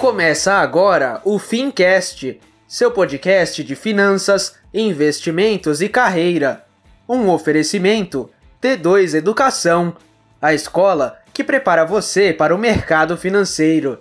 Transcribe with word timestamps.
Começa 0.00 0.54
agora 0.54 1.20
o 1.26 1.38
Fincast, 1.38 2.40
seu 2.66 2.90
podcast 2.90 3.62
de 3.62 3.76
finanças, 3.76 4.56
investimentos 4.72 5.82
e 5.82 5.90
carreira. 5.90 6.64
Um 7.06 7.28
oferecimento 7.28 8.30
T2 8.62 9.12
Educação, 9.12 9.94
a 10.40 10.54
escola 10.54 11.18
que 11.34 11.44
prepara 11.44 11.84
você 11.84 12.32
para 12.32 12.54
o 12.54 12.58
mercado 12.58 13.14
financeiro. 13.14 14.00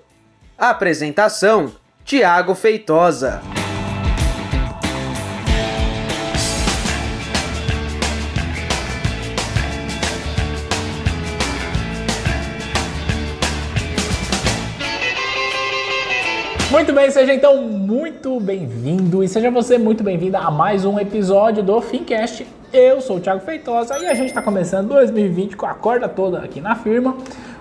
Apresentação: 0.57 1.73
Tiago 2.05 2.55
Feitosa. 2.55 3.41
Muito 16.79 16.93
bem, 16.93 17.11
seja 17.11 17.33
então 17.33 17.61
muito 17.61 18.39
bem-vindo 18.39 19.21
e 19.21 19.27
seja 19.27 19.51
você 19.51 19.77
muito 19.77 20.01
bem-vinda 20.01 20.39
a 20.39 20.49
mais 20.49 20.85
um 20.85 20.97
episódio 20.97 21.61
do 21.61 21.81
Fincast. 21.81 22.47
Eu 22.71 23.01
sou 23.01 23.17
o 23.17 23.19
Thiago 23.19 23.41
Feitosa 23.41 23.99
e 23.99 24.07
a 24.07 24.13
gente 24.13 24.27
está 24.27 24.41
começando 24.41 24.87
2020 24.87 25.57
com 25.57 25.65
a 25.65 25.73
corda 25.73 26.07
toda 26.07 26.39
aqui 26.39 26.61
na 26.61 26.77
firma. 26.77 27.17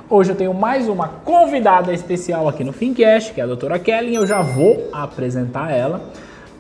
Hoje 0.09 0.31
eu 0.31 0.37
tenho 0.37 0.55
mais 0.55 0.89
uma 0.89 1.09
convidada 1.09 1.93
especial 1.93 2.49
aqui 2.49 2.62
no 2.62 2.73
Fincast, 2.73 3.35
que 3.35 3.41
é 3.41 3.45
a 3.45 3.49
doutora 3.49 3.77
Kelly, 3.81 4.15
eu 4.15 4.25
já 4.25 4.41
vou 4.41 4.89
apresentar 4.93 5.73
ela. 5.73 6.01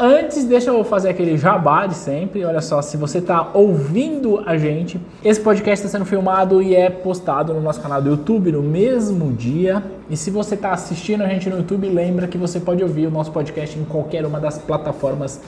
Antes, 0.00 0.44
deixa 0.44 0.70
eu 0.70 0.84
fazer 0.84 1.08
aquele 1.08 1.36
jabá 1.36 1.84
de 1.84 1.94
sempre. 1.96 2.44
Olha 2.44 2.60
só, 2.60 2.80
se 2.80 2.96
você 2.96 3.18
está 3.18 3.50
ouvindo 3.52 4.40
a 4.46 4.56
gente, 4.56 5.00
esse 5.24 5.40
podcast 5.40 5.84
está 5.84 5.98
sendo 5.98 6.08
filmado 6.08 6.62
e 6.62 6.72
é 6.72 6.88
postado 6.88 7.52
no 7.52 7.60
nosso 7.60 7.80
canal 7.80 8.00
do 8.00 8.10
YouTube 8.10 8.52
no 8.52 8.62
mesmo 8.62 9.32
dia. 9.32 9.82
E 10.08 10.16
se 10.16 10.30
você 10.30 10.54
está 10.54 10.70
assistindo 10.70 11.24
a 11.24 11.26
gente 11.26 11.50
no 11.50 11.56
YouTube, 11.56 11.88
lembra 11.88 12.28
que 12.28 12.38
você 12.38 12.60
pode 12.60 12.80
ouvir 12.80 13.08
o 13.08 13.10
nosso 13.10 13.32
podcast 13.32 13.76
em 13.76 13.84
qualquer 13.84 14.24
uma 14.24 14.38
das 14.38 14.56
plataformas 14.56 15.40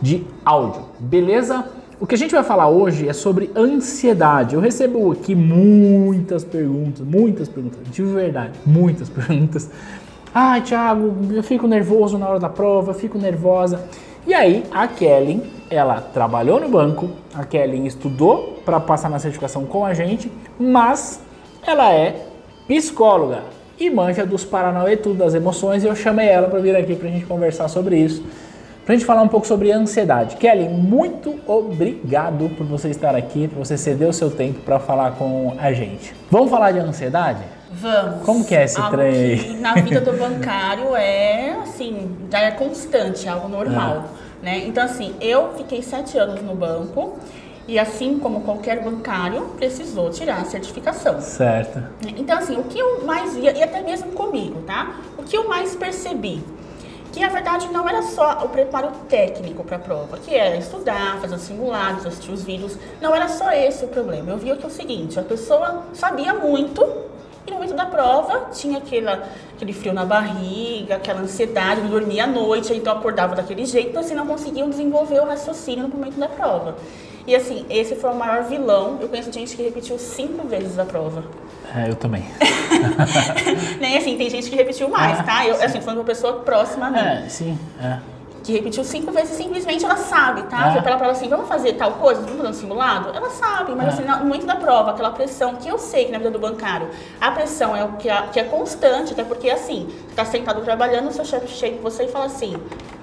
de 0.00 0.24
áudio. 0.44 0.82
Beleza? 1.00 1.64
O 1.98 2.06
que 2.06 2.14
a 2.14 2.18
gente 2.18 2.30
vai 2.30 2.44
falar 2.44 2.68
hoje 2.68 3.08
é 3.08 3.12
sobre 3.12 3.50
ansiedade. 3.56 4.54
Eu 4.54 4.60
recebo 4.60 5.10
aqui 5.10 5.34
muitas 5.34 6.44
perguntas, 6.44 7.04
muitas 7.04 7.48
perguntas, 7.48 7.80
de 7.90 8.02
verdade, 8.04 8.52
muitas 8.64 9.08
perguntas 9.10 9.68
Ai, 10.40 10.60
Thiago, 10.60 11.34
eu 11.34 11.42
fico 11.42 11.66
nervoso 11.66 12.16
na 12.16 12.28
hora 12.28 12.38
da 12.38 12.48
prova, 12.48 12.94
fico 12.94 13.18
nervosa. 13.18 13.88
E 14.24 14.32
aí, 14.32 14.62
a 14.70 14.86
Kelly, 14.86 15.42
ela 15.68 16.00
trabalhou 16.00 16.60
no 16.60 16.68
banco, 16.68 17.10
a 17.34 17.44
Kelly 17.44 17.84
estudou 17.84 18.62
para 18.64 18.78
passar 18.78 19.10
na 19.10 19.18
certificação 19.18 19.66
com 19.66 19.84
a 19.84 19.92
gente, 19.94 20.30
mas 20.56 21.20
ela 21.66 21.92
é 21.92 22.24
psicóloga 22.68 23.40
e 23.80 23.90
manja 23.90 24.24
dos 24.24 24.44
Paranauê 24.44 24.96
tudo 24.96 25.16
das 25.16 25.34
emoções. 25.34 25.82
E 25.82 25.88
eu 25.88 25.96
chamei 25.96 26.28
ela 26.28 26.46
para 26.46 26.60
vir 26.60 26.76
aqui 26.76 26.94
para 26.94 27.08
a 27.08 27.10
gente 27.10 27.26
conversar 27.26 27.66
sobre 27.66 27.98
isso, 27.98 28.22
para 28.84 28.94
a 28.94 28.96
gente 28.96 29.04
falar 29.04 29.22
um 29.22 29.28
pouco 29.28 29.44
sobre 29.44 29.72
ansiedade. 29.72 30.36
Kelly, 30.36 30.68
muito 30.68 31.34
obrigado 31.48 32.48
por 32.56 32.64
você 32.64 32.90
estar 32.90 33.16
aqui, 33.16 33.48
por 33.48 33.66
você 33.66 33.76
ceder 33.76 34.08
o 34.08 34.12
seu 34.12 34.30
tempo 34.30 34.60
para 34.60 34.78
falar 34.78 35.16
com 35.16 35.56
a 35.58 35.72
gente. 35.72 36.14
Vamos 36.30 36.48
falar 36.48 36.70
de 36.70 36.78
ansiedade? 36.78 37.57
Vamos. 37.70 38.24
Como 38.24 38.44
que 38.44 38.54
é 38.54 38.64
esse 38.64 38.78
algo 38.78 38.96
trem 38.96 39.14
aí? 39.14 39.56
na 39.60 39.74
vida 39.74 40.00
do 40.00 40.12
bancário 40.18 40.96
é 40.96 41.58
assim, 41.62 42.16
já 42.30 42.40
é 42.40 42.50
constante, 42.52 43.26
é 43.26 43.30
algo 43.30 43.48
normal. 43.48 44.04
Ah. 44.06 44.28
Né? 44.42 44.64
Então, 44.66 44.84
assim, 44.84 45.14
eu 45.20 45.52
fiquei 45.56 45.82
sete 45.82 46.16
anos 46.16 46.40
no 46.42 46.54
banco 46.54 47.18
e 47.68 47.78
assim 47.78 48.18
como 48.18 48.40
qualquer 48.40 48.82
bancário, 48.82 49.42
precisou 49.56 50.10
tirar 50.10 50.40
a 50.40 50.44
certificação. 50.46 51.20
Certo. 51.20 51.82
Então, 52.16 52.38
assim, 52.38 52.56
o 52.56 52.64
que 52.64 52.78
eu 52.78 53.04
mais 53.04 53.36
via, 53.36 53.52
e 53.52 53.62
até 53.62 53.82
mesmo 53.82 54.12
comigo, 54.12 54.62
tá? 54.62 54.94
O 55.18 55.22
que 55.22 55.36
eu 55.36 55.46
mais 55.46 55.76
percebi? 55.76 56.42
Que 57.12 57.20
na 57.20 57.28
verdade 57.28 57.68
não 57.70 57.86
era 57.88 58.02
só 58.02 58.42
o 58.44 58.48
preparo 58.48 58.90
técnico 59.08 59.64
para 59.64 59.76
a 59.76 59.80
prova, 59.80 60.18
que 60.18 60.34
era 60.34 60.56
estudar, 60.56 61.18
fazer 61.20 61.34
os 61.34 61.42
simulados, 61.42 62.06
assistir 62.06 62.30
os 62.30 62.42
vídeos. 62.42 62.76
Não 63.02 63.14
era 63.14 63.28
só 63.28 63.50
esse 63.50 63.84
o 63.84 63.88
problema. 63.88 64.30
Eu 64.30 64.38
via 64.38 64.56
que 64.56 64.64
é 64.64 64.66
o 64.66 64.70
seguinte: 64.70 65.18
a 65.18 65.22
pessoa 65.22 65.84
sabia 65.94 66.32
muito 66.34 66.86
e 67.46 67.50
no 67.50 67.56
momento 67.56 67.74
da 67.74 67.86
prova 67.86 68.48
tinha 68.52 68.78
aquela, 68.78 69.28
aquele 69.54 69.72
frio 69.72 69.92
na 69.92 70.04
barriga, 70.04 70.96
aquela 70.96 71.20
ansiedade, 71.20 71.80
não 71.80 71.88
dormia 71.90 72.24
à 72.24 72.26
noite, 72.26 72.72
então 72.74 72.92
acordava 72.96 73.34
daquele 73.34 73.64
jeito, 73.64 73.90
então 73.90 74.00
assim, 74.02 74.14
não 74.14 74.26
conseguiam 74.26 74.68
desenvolver 74.68 75.20
o 75.20 75.24
raciocínio 75.26 75.88
no 75.88 75.94
momento 75.94 76.18
da 76.18 76.28
prova. 76.28 76.76
E 77.26 77.34
assim, 77.36 77.66
esse 77.68 77.94
foi 77.94 78.10
o 78.10 78.14
maior 78.14 78.44
vilão. 78.44 78.96
Eu 79.02 79.08
conheço 79.08 79.30
gente 79.30 79.54
que 79.54 79.62
repetiu 79.62 79.98
cinco 79.98 80.46
vezes 80.48 80.78
a 80.78 80.84
prova. 80.86 81.22
É, 81.76 81.90
eu 81.90 81.94
também. 81.94 82.24
Nem 83.78 83.98
assim, 83.98 84.16
tem 84.16 84.30
gente 84.30 84.48
que 84.48 84.56
repetiu 84.56 84.88
mais, 84.88 85.20
Ah, 85.20 85.22
tá? 85.22 85.46
Eu, 85.46 85.54
sim. 85.56 85.64
assim, 85.64 85.80
falando 85.82 85.98
pra 86.04 86.14
pessoa 86.14 86.34
próxima 86.40 86.86
a 86.86 86.90
mim. 86.90 86.98
É, 86.98 87.28
sim, 87.28 87.58
é. 87.82 87.98
Que 88.42 88.52
repetiu 88.52 88.82
cinco 88.84 89.10
vezes 89.12 89.36
simplesmente 89.36 89.84
ela 89.84 89.96
sabe, 89.96 90.42
tá? 90.44 90.74
É. 90.76 90.80
Pra 90.80 90.90
ela 90.92 90.98
falar 90.98 91.12
assim, 91.12 91.28
vamos 91.28 91.48
fazer 91.48 91.74
tal 91.74 91.92
coisa, 91.92 92.20
vamos 92.22 92.36
fazer 92.36 92.48
um 92.48 92.52
simulado? 92.54 93.10
Ela 93.14 93.28
sabe, 93.30 93.72
mas 93.74 93.88
É. 93.88 93.90
assim, 93.90 94.04
no 94.04 94.24
momento 94.26 94.46
da 94.46 94.56
prova, 94.56 94.92
aquela 94.92 95.10
pressão 95.10 95.56
que 95.56 95.68
eu 95.68 95.78
sei 95.78 96.06
que 96.06 96.12
na 96.12 96.18
vida 96.18 96.30
do 96.30 96.38
bancário, 96.38 96.88
a 97.20 97.30
pressão 97.30 97.76
é 97.76 97.84
o 97.84 97.92
que 97.92 98.08
é, 98.08 98.22
que 98.32 98.40
é 98.40 98.44
constante, 98.44 99.12
até 99.12 99.24
porque 99.24 99.50
assim, 99.50 99.88
você 100.08 100.14
tá 100.14 100.24
sentado 100.24 100.62
trabalhando, 100.62 101.08
o 101.08 101.12
seu 101.12 101.24
chefe 101.24 101.48
chega 101.48 101.76
em 101.76 101.80
você 101.80 102.04
e 102.04 102.08
fala 102.08 102.24
assim, 102.26 102.56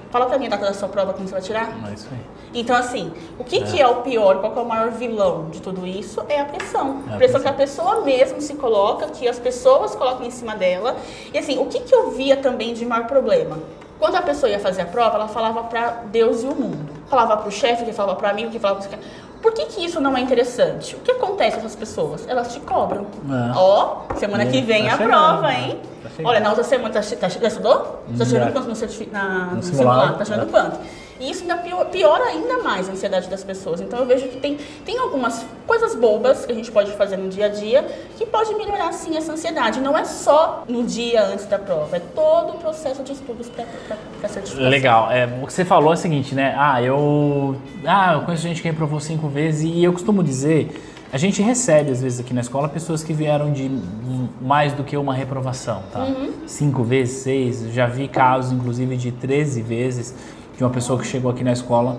fala 0.09 0.25
pra 0.25 0.37
mim 0.39 0.47
a 0.47 0.49
data 0.49 0.65
da 0.65 0.73
sua 0.73 0.87
prova, 0.89 1.13
como 1.13 1.27
você 1.27 1.33
vai 1.33 1.41
tirar? 1.43 1.69
É 1.89 1.93
isso 1.93 2.07
aí. 2.11 2.19
Então, 2.57 2.73
assim, 2.73 3.11
o 3.37 3.43
que 3.43 3.57
é, 3.57 3.61
que 3.63 3.81
é 3.81 3.85
o 3.85 3.95
pior, 3.97 4.39
qual 4.39 4.55
é 4.57 4.61
o 4.61 4.65
maior 4.65 4.89
vilão 4.89 5.49
de 5.51 5.61
tudo 5.61 5.85
isso? 5.85 6.23
É 6.29 6.39
a 6.39 6.45
pressão. 6.45 7.03
É 7.09 7.11
a 7.11 7.15
a 7.15 7.17
pressão 7.17 7.17
pressão. 7.17 7.41
que 7.41 7.47
a 7.49 7.53
pessoa 7.53 8.01
mesmo 8.05 8.39
se 8.39 8.55
coloca, 8.55 9.07
que 9.07 9.27
as 9.27 9.37
pessoas 9.37 9.93
colocam 9.93 10.25
em 10.25 10.31
cima 10.31 10.55
dela. 10.55 10.95
E 11.33 11.37
assim, 11.37 11.59
o 11.59 11.65
que, 11.65 11.81
que 11.81 11.93
eu 11.93 12.11
via 12.11 12.37
também 12.37 12.73
de 12.73 12.85
maior 12.85 13.07
problema? 13.07 13.59
Quando 13.99 14.15
a 14.15 14.21
pessoa 14.21 14.49
ia 14.49 14.59
fazer 14.59 14.81
a 14.81 14.85
prova, 14.85 15.15
ela 15.15 15.27
falava 15.27 15.63
para 15.63 16.03
Deus 16.11 16.43
e 16.43 16.47
o 16.47 16.55
mundo. 16.55 16.89
Falava 17.07 17.37
para 17.37 17.47
o 17.47 17.51
chefe, 17.51 17.85
que 17.85 17.93
falava 17.93 18.17
para 18.17 18.29
amigo, 18.29 18.51
que 18.51 18.59
falava 18.59 18.81
pra... 18.85 18.97
Por 19.41 19.53
que, 19.53 19.65
que 19.67 19.85
isso 19.85 20.01
não 20.01 20.17
é 20.17 20.21
interessante? 20.21 20.95
O 20.95 20.99
que 20.99 21.11
acontece 21.11 21.51
com 21.57 21.59
essas 21.65 21.75
pessoas? 21.75 22.27
Elas 22.27 22.51
te 22.51 22.59
cobram. 22.61 23.05
É. 23.29 23.51
Ó, 23.55 23.97
semana 24.15 24.45
que 24.47 24.59
vem 24.61 24.83
Tá 24.83 24.89
é 24.89 24.91
a 24.93 24.97
chegando, 24.97 25.09
prova, 25.09 25.41
né? 25.47 25.61
hein? 25.61 25.79
Tá. 26.01 26.09
Olha, 26.23 26.39
na 26.39 26.49
outra 26.49 26.63
semana, 26.63 26.93
tá, 26.93 27.01
tá, 27.19 27.29
já 27.29 27.47
estudou? 27.47 27.75
Tá 28.17 28.23
Já. 28.23 28.25
chegando 28.25 28.53
quanto 28.53 28.67
no, 28.67 28.75
certifi- 28.75 29.09
na, 29.11 29.51
no, 29.53 29.61
simulado, 29.61 29.77
simulado? 30.01 30.17
Tá 30.17 30.25
chegando 30.25 30.47
é. 30.47 30.51
quanto? 30.51 30.79
E 31.19 31.31
isso 31.31 31.41
ainda 31.43 31.57
pior- 31.57 31.85
piora 31.85 32.23
ainda 32.25 32.57
mais 32.61 32.89
a 32.89 32.91
ansiedade 32.91 33.29
das 33.29 33.43
pessoas. 33.43 33.79
Então 33.79 33.99
eu 33.99 34.05
vejo 34.05 34.27
que 34.27 34.37
tem, 34.37 34.57
tem 34.85 34.97
algumas 34.99 35.45
coisas 35.65 35.95
bobas 35.95 36.45
que 36.45 36.51
a 36.51 36.55
gente 36.55 36.71
pode 36.71 36.91
fazer 36.93 37.15
no 37.17 37.29
dia 37.29 37.45
a 37.45 37.49
dia 37.49 37.83
que 38.17 38.25
pode 38.25 38.53
melhorar 38.55 38.91
sim 38.91 39.15
essa 39.15 39.31
ansiedade. 39.31 39.79
Não 39.79 39.97
é 39.97 40.03
só 40.03 40.63
no 40.67 40.83
dia 40.83 41.23
antes 41.25 41.45
da 41.45 41.57
prova, 41.57 41.97
é 41.97 41.99
todo 41.99 42.55
o 42.55 42.57
processo 42.57 43.01
de 43.03 43.13
estudos 43.13 43.47
para 43.49 43.65
a 44.23 44.27
certificação. 44.27 44.69
Legal. 44.69 45.09
É, 45.11 45.25
o 45.41 45.47
que 45.47 45.53
você 45.53 45.63
falou 45.63 45.91
é 45.91 45.93
o 45.93 45.97
seguinte, 45.97 46.35
né? 46.35 46.53
Ah, 46.57 46.81
eu. 46.81 47.55
Ah, 47.85 48.13
eu 48.15 48.21
conheço 48.21 48.43
gente 48.43 48.61
que 48.61 48.67
reprovou 48.67 48.99
cinco 48.99 49.27
vezes 49.27 49.63
e 49.63 49.83
eu 49.83 49.93
costumo 49.93 50.23
dizer. 50.23 50.91
A 51.13 51.17
gente 51.17 51.41
recebe, 51.41 51.91
às 51.91 52.01
vezes, 52.01 52.19
aqui 52.19 52.33
na 52.33 52.41
escola, 52.41 52.67
pessoas 52.67 53.01
que 53.01 53.13
vieram 53.13 53.53
de 53.53 53.71
mais 54.41 54.73
do 54.73 54.83
que 54.83 54.97
uma 54.97 55.13
reprovação, 55.13 55.81
tá? 55.93 56.03
Uhum. 56.03 56.33
Cinco 56.45 56.83
vezes, 56.83 57.19
seis. 57.19 57.61
Já 57.73 57.85
vi 57.85 58.09
casos, 58.09 58.51
inclusive, 58.51 58.97
de 58.97 59.11
13 59.13 59.61
vezes 59.61 60.13
de 60.57 60.63
uma 60.63 60.69
pessoa 60.69 60.99
que 60.99 61.05
chegou 61.05 61.31
aqui 61.31 61.43
na 61.43 61.51
escola. 61.51 61.97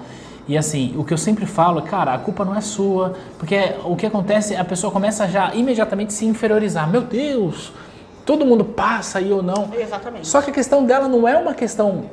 E 0.49 0.57
assim, 0.57 0.95
o 0.97 1.05
que 1.05 1.13
eu 1.13 1.19
sempre 1.19 1.45
falo 1.45 1.81
é, 1.81 1.83
cara, 1.83 2.15
a 2.15 2.19
culpa 2.19 2.45
não 2.45 2.55
é 2.55 2.61
sua, 2.61 3.15
porque 3.39 3.75
o 3.85 3.97
que 3.97 4.07
acontece, 4.07 4.55
a 4.55 4.65
pessoa 4.65 4.93
começa 4.93 5.27
já 5.27 5.53
imediatamente 5.55 6.13
se 6.13 6.25
inferiorizar. 6.25 6.89
Meu 6.89 7.03
Deus, 7.03 7.73
todo 8.25 8.47
mundo 8.47 8.65
passa 8.65 9.21
e 9.21 9.31
eu 9.31 9.43
não. 9.43 9.71
Exatamente. 9.77 10.27
Só 10.27 10.41
que 10.41 10.51
a 10.51 10.55
questão 10.55 10.85
dela 10.85 11.09
não 11.09 11.27
é 11.27 11.37
uma 11.37 11.53
questão 11.53 12.05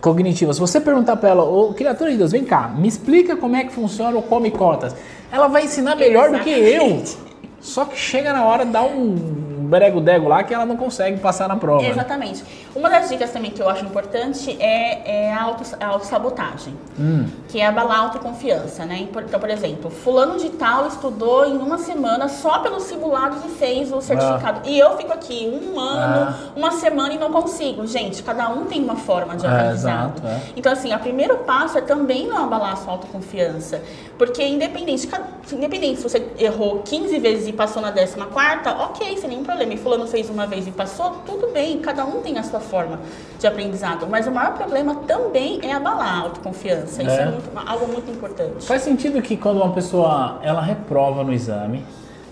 cognitiva. 0.00 0.52
Se 0.52 0.60
você 0.60 0.80
perguntar 0.80 1.16
para 1.16 1.30
ela, 1.30 1.42
ô 1.42 1.74
criatura 1.74 2.10
de 2.10 2.16
Deus, 2.16 2.30
vem 2.30 2.44
cá, 2.44 2.68
me 2.68 2.86
explica 2.86 3.36
como 3.36 3.56
é 3.56 3.64
que 3.64 3.72
funciona 3.72 4.16
o 4.16 4.22
come 4.22 4.50
cotas. 4.50 4.94
Ela 5.32 5.48
vai 5.48 5.64
ensinar 5.64 5.96
melhor 5.96 6.30
do 6.30 6.38
que 6.40 6.50
eu. 6.50 6.84
Exatamente. 6.84 7.26
Só 7.60 7.84
que 7.84 7.98
chega 7.98 8.32
na 8.32 8.44
hora, 8.44 8.64
dá 8.64 8.84
um 8.84 9.14
brego-dego 9.68 10.28
lá 10.28 10.44
que 10.44 10.54
ela 10.54 10.64
não 10.64 10.76
consegue 10.76 11.18
passar 11.18 11.48
na 11.48 11.56
prova. 11.56 11.84
Exatamente. 11.84 12.44
Uma 12.76 12.90
das 12.90 13.08
dicas 13.08 13.30
também 13.32 13.50
que 13.50 13.60
eu 13.62 13.68
acho 13.68 13.84
importante 13.84 14.56
é, 14.60 15.26
é 15.28 15.32
a 15.32 15.42
auto- 15.42 15.76
a 15.80 15.86
autossabotagem, 15.86 16.74
Hum. 16.98 17.26
que 17.48 17.58
é 17.60 17.66
abalar 17.66 17.96
a 17.98 18.00
autoconfiança, 18.02 18.84
né? 18.84 18.98
Então, 19.10 19.40
por 19.40 19.48
exemplo, 19.50 19.90
fulano 19.90 20.38
de 20.38 20.50
tal 20.50 20.86
estudou 20.86 21.46
em 21.46 21.56
uma 21.56 21.78
semana 21.78 22.28
só 22.28 22.58
pelos 22.58 22.82
simulados 22.84 23.44
e 23.44 23.48
fez 23.48 23.92
o 23.92 24.00
certificado. 24.00 24.60
E 24.68 24.78
eu 24.78 24.96
fico 24.96 25.12
aqui 25.12 25.48
um 25.48 25.78
ano, 25.80 26.28
Ah. 26.30 26.50
uma 26.54 26.70
semana 26.72 27.14
e 27.14 27.18
não 27.18 27.32
consigo. 27.32 27.86
Gente, 27.86 28.22
cada 28.22 28.48
um 28.50 28.66
tem 28.66 28.82
uma 28.82 28.96
forma 28.96 29.36
de 29.36 29.46
É, 29.46 29.48
aprendizado. 29.48 30.18
exato, 30.18 30.26
é. 30.26 30.40
Então, 30.56 30.72
assim, 30.72 30.94
o 30.94 30.98
primeiro 30.98 31.38
passo 31.38 31.78
é 31.78 31.80
também 31.80 32.26
não 32.26 32.44
abalar 32.44 32.72
a 32.72 32.76
sua 32.76 32.92
autoconfiança. 32.92 33.82
Porque 34.18 34.42
independente, 34.46 35.08
independente 35.52 35.96
se 36.00 36.02
você 36.08 36.26
errou 36.38 36.80
15 36.84 37.18
vezes 37.18 37.46
e 37.48 37.52
passou 37.52 37.82
na 37.82 37.92
14, 37.92 38.16
ok, 38.80 39.16
sem 39.18 39.28
nenhum 39.30 39.44
problema. 39.44 39.72
E 39.74 39.76
fulano 39.76 40.06
fez 40.06 40.28
uma 40.30 40.46
vez 40.46 40.66
e 40.66 40.70
passou, 40.70 41.16
tudo 41.26 41.48
bem, 41.52 41.78
cada 41.80 42.04
um 42.04 42.20
tem 42.22 42.38
a 42.38 42.42
sua 42.42 42.60
forma 42.66 42.98
de 43.38 43.46
aprendizado. 43.46 44.06
Mas 44.08 44.26
o 44.26 44.30
maior 44.30 44.52
problema 44.54 44.94
também 45.06 45.60
é 45.62 45.72
abalar 45.72 46.18
a 46.18 46.20
autoconfiança. 46.22 47.02
Isso 47.02 47.10
É. 47.10 47.22
é 47.22 47.30
muito- 47.30 47.50
algo 47.66 47.86
muito 47.92 48.10
importante. 48.10 48.66
Faz 48.66 48.82
sentido 48.82 49.20
que 49.22 49.36
quando 49.36 49.56
uma 49.62 49.72
pessoa 49.72 50.38
ela 50.42 50.60
reprova 50.60 51.24
no 51.24 51.32
exame 51.32 51.84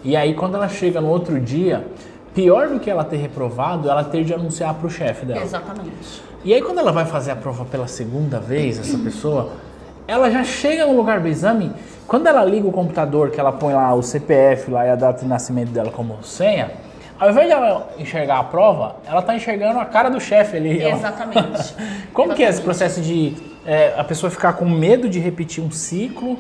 e 0.05 0.15
aí 0.17 0.35
quando 0.35 0.55
ela 0.57 0.69
chega 0.69 1.01
no 1.01 1.09
outro 1.09 1.41
dia, 1.41 1.87
pior 2.35 2.69
do 2.69 2.79
que 2.81 2.91
ela 2.91 3.05
ter 3.05 3.17
reprovado, 3.17 3.89
ela 3.89 4.05
ter 4.05 4.25
de 4.25 4.35
anunciar 4.35 4.75
para 4.75 4.87
o 4.87 4.91
chefe 4.91 5.25
dela. 5.25 5.41
Exatamente. 5.43 6.23
E 6.45 6.53
aí 6.53 6.61
quando 6.61 6.79
ela 6.79 6.93
vai 6.93 7.07
fazer 7.07 7.31
a 7.31 7.37
prova 7.37 7.65
pela 7.65 7.87
segunda 7.87 8.39
vez, 8.41 8.79
essa 8.79 8.99
pessoa, 8.99 9.51
ela 10.07 10.31
já 10.31 10.45
chega 10.45 10.85
no 10.85 10.95
lugar 10.97 11.21
do 11.21 11.29
exame, 11.29 11.73
quando 12.07 12.27
ela 12.27 12.45
liga 12.45 12.69
o 12.69 12.73
computador, 12.73 13.31
que 13.31 13.41
ela 13.41 13.51
põe 13.53 13.73
lá 13.73 13.95
o 13.95 14.03
CPF 14.03 14.71
lá 14.71 14.85
e 14.87 14.91
a 14.91 14.97
data 14.97 15.21
de 15.23 15.27
nascimento 15.27 15.71
dela 15.71 15.91
como 15.91 16.23
senha, 16.23 16.71
ao 17.25 17.31
invés 17.31 17.47
de 17.47 17.53
ela 17.55 17.89
enxergar 17.99 18.39
a 18.39 18.45
prova, 18.45 18.97
ela 19.07 19.23
tá 19.23 19.35
enxergando 19.35 19.79
a 19.81 19.85
cara 19.87 20.11
do 20.11 20.21
chefe 20.21 20.59
ali. 20.59 20.79
Ela- 20.81 20.93
Exatamente. 20.93 21.75
Como 22.13 22.35
que 22.35 22.43
é 22.43 22.49
esse 22.51 22.61
Exatamente. 22.61 22.65
processo 22.65 23.01
de 23.01 23.35
é, 23.65 23.95
a 23.97 24.05
pessoa 24.05 24.31
ficar 24.31 24.53
com 24.53 24.67
medo 24.69 25.09
de 25.09 25.19
repetir 25.19 25.65
um 25.65 25.71
ciclo 25.71 26.39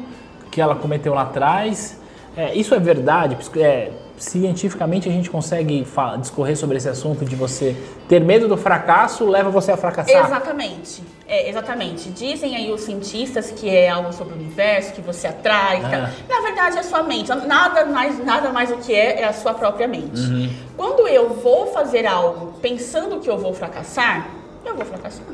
que 0.51 0.61
ela 0.61 0.75
cometeu 0.75 1.15
lá 1.15 1.23
atrás? 1.23 1.99
É, 2.37 2.55
isso 2.55 2.75
é 2.75 2.79
verdade? 2.79 3.35
É, 3.57 3.93
cientificamente 4.19 5.09
a 5.09 5.13
gente 5.13 5.31
consegue 5.31 5.87
discorrer 6.21 6.57
sobre 6.57 6.77
esse 6.77 6.89
assunto 6.89 7.25
de 7.25 7.35
você 7.35 7.75
ter 8.07 8.21
medo 8.21 8.47
do 8.47 8.57
fracasso 8.57 9.27
leva 9.27 9.49
você 9.49 9.73
a 9.73 9.77
fracassar? 9.79 10.27
Exatamente. 10.27 11.03
É, 11.27 11.49
exatamente. 11.49 12.11
Dizem 12.11 12.55
aí 12.55 12.71
os 12.71 12.83
cientistas 12.83 13.51
que 13.51 13.69
é 13.69 13.89
algo 13.89 14.13
sobre 14.13 14.35
o 14.35 14.37
universo, 14.37 14.93
que 14.93 15.01
você 15.01 15.27
atrai. 15.27 15.81
Ah. 15.83 16.11
Na 16.29 16.41
verdade, 16.43 16.77
é 16.77 16.81
a 16.81 16.83
sua 16.83 17.03
mente. 17.03 17.29
Nada 17.29 17.87
mais, 17.87 18.23
nada 18.25 18.51
mais 18.51 18.71
o 18.71 18.77
que 18.77 18.95
é 18.95 19.23
é 19.23 19.25
a 19.25 19.33
sua 19.33 19.55
própria 19.55 19.89
mente. 19.89 20.21
Uhum. 20.21 20.51
Quando 20.77 21.09
eu 21.09 21.31
vou 21.31 21.69
fazer 21.69 22.07
algo 22.07 22.53
pensando 22.61 23.21
que 23.21 23.31
eu 23.31 23.39
vou 23.39 23.55
fracassar, 23.55 24.29
eu 24.65 24.75
vou 24.75 24.85
fracassar. 24.85 25.25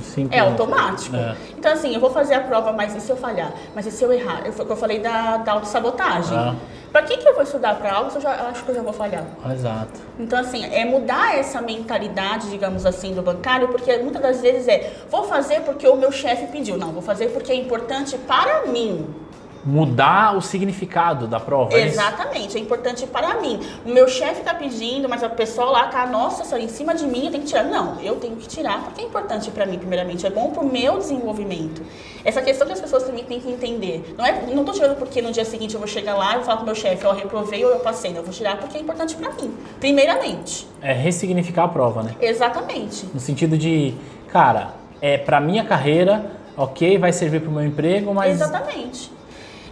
Simplesmente. 0.00 0.34
É 0.34 0.40
automático. 0.40 1.14
É. 1.14 1.36
Então, 1.56 1.72
assim, 1.72 1.92
eu 1.92 2.00
vou 2.00 2.10
fazer 2.10 2.34
a 2.34 2.40
prova, 2.40 2.72
mas 2.72 2.96
e 2.96 3.00
se 3.00 3.10
eu 3.10 3.16
falhar? 3.16 3.52
Mas 3.74 3.86
e 3.86 3.90
se 3.90 4.02
eu 4.02 4.12
errar? 4.12 4.42
Eu, 4.44 4.52
foi 4.52 4.64
o 4.64 4.66
que 4.66 4.72
eu 4.72 4.76
falei 4.76 4.98
da, 4.98 5.36
da 5.36 5.52
autossabotagem. 5.52 6.36
Ah. 6.36 6.54
Pra 6.92 7.02
que, 7.02 7.16
que 7.16 7.26
eu 7.26 7.32
vou 7.32 7.42
estudar 7.42 7.74
pra 7.76 7.94
algo 7.94 8.10
se 8.10 8.18
eu 8.18 8.22
já 8.22 8.36
eu 8.36 8.46
acho 8.48 8.62
que 8.64 8.70
eu 8.70 8.74
já 8.74 8.82
vou 8.82 8.92
falhar? 8.92 9.24
Exato. 9.50 9.98
Então, 10.18 10.38
assim, 10.38 10.62
é 10.66 10.84
mudar 10.84 11.38
essa 11.38 11.62
mentalidade, 11.62 12.50
digamos 12.50 12.84
assim, 12.84 13.14
do 13.14 13.22
bancário, 13.22 13.68
porque 13.68 13.96
muitas 13.96 14.20
das 14.20 14.40
vezes 14.42 14.68
é, 14.68 14.92
vou 15.08 15.24
fazer 15.24 15.60
porque 15.62 15.88
o 15.88 15.96
meu 15.96 16.12
chefe 16.12 16.46
pediu. 16.48 16.76
Não, 16.76 16.92
vou 16.92 17.00
fazer 17.00 17.28
porque 17.28 17.50
é 17.50 17.54
importante 17.54 18.18
para 18.18 18.66
mim. 18.66 19.21
Mudar 19.64 20.36
o 20.36 20.40
significado 20.40 21.26
da 21.26 21.38
prova. 21.38 21.74
é? 21.74 21.86
Exatamente, 21.86 22.56
é 22.56 22.60
importante 22.60 23.06
para 23.06 23.40
mim. 23.40 23.60
O 23.84 23.90
meu 23.90 24.08
chefe 24.08 24.42
tá 24.42 24.52
pedindo, 24.54 25.08
mas 25.08 25.22
a 25.22 25.28
pessoa 25.28 25.70
lá 25.70 25.86
tá, 25.86 26.04
nossa, 26.06 26.44
senhora, 26.44 26.64
em 26.64 26.68
cima 26.68 26.94
de 26.94 27.06
mim, 27.06 27.26
eu 27.26 27.30
tenho 27.30 27.42
que 27.44 27.48
tirar. 27.48 27.64
Não, 27.64 28.00
eu 28.00 28.16
tenho 28.16 28.36
que 28.36 28.48
tirar 28.48 28.82
porque 28.82 29.00
é 29.02 29.04
importante 29.04 29.50
para 29.50 29.64
mim, 29.64 29.78
primeiramente. 29.78 30.26
É 30.26 30.30
bom 30.30 30.50
pro 30.50 30.64
meu 30.64 30.98
desenvolvimento. 30.98 31.82
Essa 32.24 32.42
questão 32.42 32.66
que 32.66 32.72
as 32.72 32.80
pessoas 32.80 33.04
também 33.04 33.24
têm 33.24 33.40
que 33.40 33.50
entender. 33.50 34.14
Não 34.18 34.24
é, 34.24 34.46
não 34.52 34.64
tô 34.64 34.72
tirando 34.72 34.96
porque 34.96 35.22
no 35.22 35.30
dia 35.30 35.44
seguinte 35.44 35.74
eu 35.74 35.80
vou 35.80 35.88
chegar 35.88 36.14
lá 36.14 36.32
e 36.32 36.36
vou 36.36 36.44
falar 36.44 36.56
com 36.58 36.62
o 36.64 36.66
meu 36.66 36.74
chefe, 36.74 37.06
ó, 37.06 37.12
reprovei 37.12 37.64
ou 37.64 37.70
eu 37.70 37.80
passei. 37.80 38.10
Não, 38.10 38.18
eu 38.18 38.24
vou 38.24 38.32
tirar 38.32 38.56
porque 38.58 38.78
é 38.78 38.80
importante 38.80 39.14
para 39.14 39.32
mim, 39.32 39.54
primeiramente. 39.78 40.66
É 40.80 40.92
ressignificar 40.92 41.64
a 41.64 41.68
prova, 41.68 42.02
né? 42.02 42.14
Exatamente. 42.20 43.06
No 43.14 43.20
sentido 43.20 43.56
de, 43.56 43.94
cara, 44.28 44.74
é 45.00 45.18
pra 45.18 45.40
minha 45.40 45.64
carreira, 45.64 46.32
ok, 46.56 46.98
vai 46.98 47.12
servir 47.12 47.40
pro 47.40 47.50
meu 47.50 47.64
emprego, 47.64 48.14
mas 48.14 48.40
Exatamente. 48.40 49.10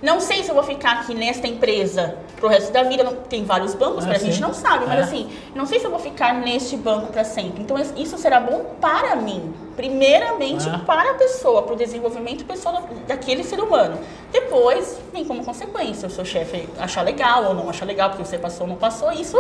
Não 0.02 0.19
sei 0.19 0.43
se 0.43 0.49
eu 0.50 0.55
vou 0.55 0.64
ficar 0.64 0.93
aqui 1.00 1.14
nesta 1.14 1.47
empresa 1.47 2.14
pro 2.37 2.49
resto 2.49 2.73
da 2.73 2.82
vida. 2.85 3.05
não- 3.05 3.17
tem 3.17 3.44
vários 3.44 3.75
bancos, 3.75 4.06
Ah, 4.06 4.12
a 4.12 4.19
sim. 4.19 4.26
gente 4.26 4.41
não 4.41 4.55
sabe. 4.55 4.87
Mas 4.87 4.99
É. 4.99 5.02
assim, 5.02 5.31
não 5.55 5.67
sei 5.67 5.79
se 5.79 5.85
eu 5.85 5.91
vou 5.91 6.00
ficar 6.00 6.35
neste 6.35 6.75
banco 6.76 7.12
para 7.12 7.23
sempre. 7.23 7.61
Então 7.62 7.76
isso 7.97 8.17
será 8.19 8.41
bom 8.41 8.64
para 8.81 9.14
mim. 9.17 9.52
Primeiramente 9.76 10.69
Ah. 10.69 10.81
para 10.87 11.11
a 11.11 11.14
pessoa, 11.14 11.62
para 11.62 11.75
o 11.75 11.76
desenvolvimento 11.76 12.44
pessoal 12.44 12.88
daquele 13.06 13.44
ser 13.44 13.61
humano. 13.61 13.99
Depois 14.32 14.99
vem 15.12 15.25
como 15.25 15.44
consequência 15.44 16.06
o 16.08 16.11
seu 16.11 16.25
chefe 16.25 16.69
achar 16.79 17.03
legal 17.03 17.44
ou 17.44 17.55
não 17.55 17.69
achar 17.69 17.85
legal 17.85 18.08
porque 18.11 18.25
você 18.25 18.38
passou 18.38 18.62
ou 18.67 18.69
não 18.73 18.76
passou. 18.79 19.12
Isso 19.12 19.37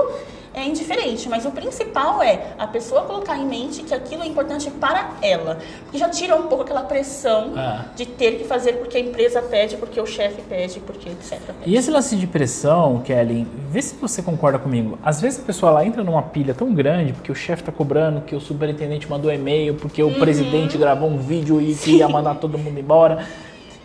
é 0.54 0.64
indiferente. 0.64 1.28
Mas 1.28 1.44
o 1.44 1.50
principal 1.50 2.22
é 2.22 2.54
a 2.58 2.66
pessoa 2.66 3.02
colocar 3.02 3.36
em 3.38 3.46
mente 3.46 3.82
que 3.82 3.94
aquilo 3.94 4.22
é 4.22 4.26
importante 4.26 4.70
para 4.70 5.10
ela. 5.22 5.58
Porque 5.84 5.98
já 5.98 6.08
tira 6.08 6.34
um 6.36 6.44
pouco 6.48 6.62
aquela 6.64 6.82
pressão 6.82 7.52
Ah. 7.56 7.84
de 7.94 8.06
ter 8.06 8.38
que 8.38 8.44
fazer 8.44 8.74
porque 8.74 8.96
a 8.96 9.00
empresa 9.00 9.40
pede, 9.42 9.76
porque 9.76 10.00
o 10.00 10.06
chefe 10.06 10.42
pede, 10.42 10.80
porque 10.80 11.08
etc. 11.08 11.38
pede. 11.40 11.70
E 11.70 11.76
esse 11.76 11.90
lance 11.90 12.16
de 12.16 12.26
pressão, 12.26 13.00
Kelly, 13.04 13.46
vê 13.68 13.80
se 13.82 13.94
você 13.94 14.22
concorda 14.22 14.58
comigo. 14.58 14.98
Às 15.02 15.20
vezes 15.20 15.40
a 15.40 15.42
pessoa 15.42 15.72
lá 15.72 15.84
entra 15.84 16.02
numa 16.02 16.22
pilha 16.22 16.54
tão 16.54 16.72
grande 16.74 17.12
porque 17.12 17.30
o 17.30 17.34
chefe 17.34 17.62
tá 17.62 17.72
cobrando, 17.72 18.20
que 18.22 18.34
o 18.34 18.40
superintendente 18.40 19.08
mandou 19.08 19.32
e-mail, 19.32 19.74
porque 19.74 20.02
o 20.02 20.12
presidente 20.18 20.76
gravou 20.78 21.08
um 21.08 21.18
vídeo 21.18 21.60
e 21.60 21.74
que 21.74 21.96
ia 21.98 22.08
mandar 22.08 22.34
todo 22.36 22.58
mundo 22.58 22.78
embora. 22.78 23.24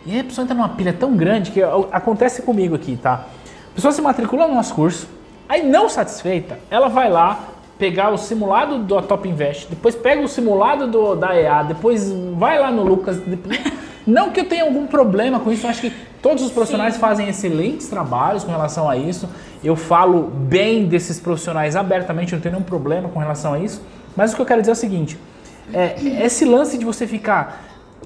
E 0.06 0.11
aí 0.13 0.19
a 0.19 0.23
pessoa 0.23 0.44
entra 0.44 0.56
numa 0.56 0.69
pilha 0.69 0.94
tão 0.94 1.15
grande 1.15 1.50
que 1.51 1.61
acontece 1.91 2.41
comigo 2.44 2.75
aqui, 2.75 2.95
tá? 2.95 3.25
A 3.71 3.75
pessoa 3.75 3.91
se 3.91 4.01
matricula 4.01 4.47
no 4.47 4.53
nosso 4.56 4.73
curso, 4.75 5.07
aí 5.47 5.63
não 5.63 5.89
satisfeita, 5.89 6.57
ela 6.69 6.88
vai 6.88 7.09
lá 7.09 7.39
pegar 7.77 8.09
o 8.09 8.18
simulado 8.18 8.80
do 8.80 9.01
Top 9.01 9.27
Invest, 9.27 9.68
depois 9.69 9.95
pega 9.95 10.21
o 10.21 10.27
simulado 10.27 10.88
do, 10.88 11.15
da 11.15 11.36
EA, 11.39 11.63
depois 11.63 12.09
vai 12.33 12.57
lá 12.59 12.71
no 12.71 12.83
Lucas. 12.83 13.18
depois- 13.18 13.59
Não 14.07 14.30
que 14.30 14.39
eu 14.42 14.45
tenha 14.47 14.63
algum 14.63 14.86
problema 14.86 15.39
com 15.39 15.51
isso, 15.51 15.65
eu 15.65 15.69
acho 15.71 15.81
que 15.81 15.89
todos 16.21 16.44
os 16.44 16.51
profissionais 16.51 16.95
fazem 16.95 17.27
excelentes 17.27 17.88
trabalhos 17.88 18.44
com 18.44 18.51
relação 18.51 18.88
a 18.88 18.95
isso. 18.95 19.27
Eu 19.63 19.75
falo 19.75 20.21
bem 20.24 20.86
desses 20.86 21.19
profissionais 21.19 21.75
abertamente, 21.75 22.31
eu 22.31 22.38
não 22.38 22.42
tenho 22.44 22.53
nenhum 22.53 22.63
problema 22.63 23.09
com 23.09 23.18
relação 23.19 23.53
a 23.56 23.59
isso. 23.59 23.81
Mas 24.15 24.31
o 24.31 24.36
que 24.36 24.42
eu 24.44 24.45
quero 24.45 24.62
dizer 24.62 24.71
é 24.71 24.74
o 24.74 24.75
seguinte: 24.75 25.18
é, 25.74 25.95
esse 26.24 26.45
lance 26.45 26.77
de 26.77 26.86
você 26.86 27.07
ficar 27.07 27.63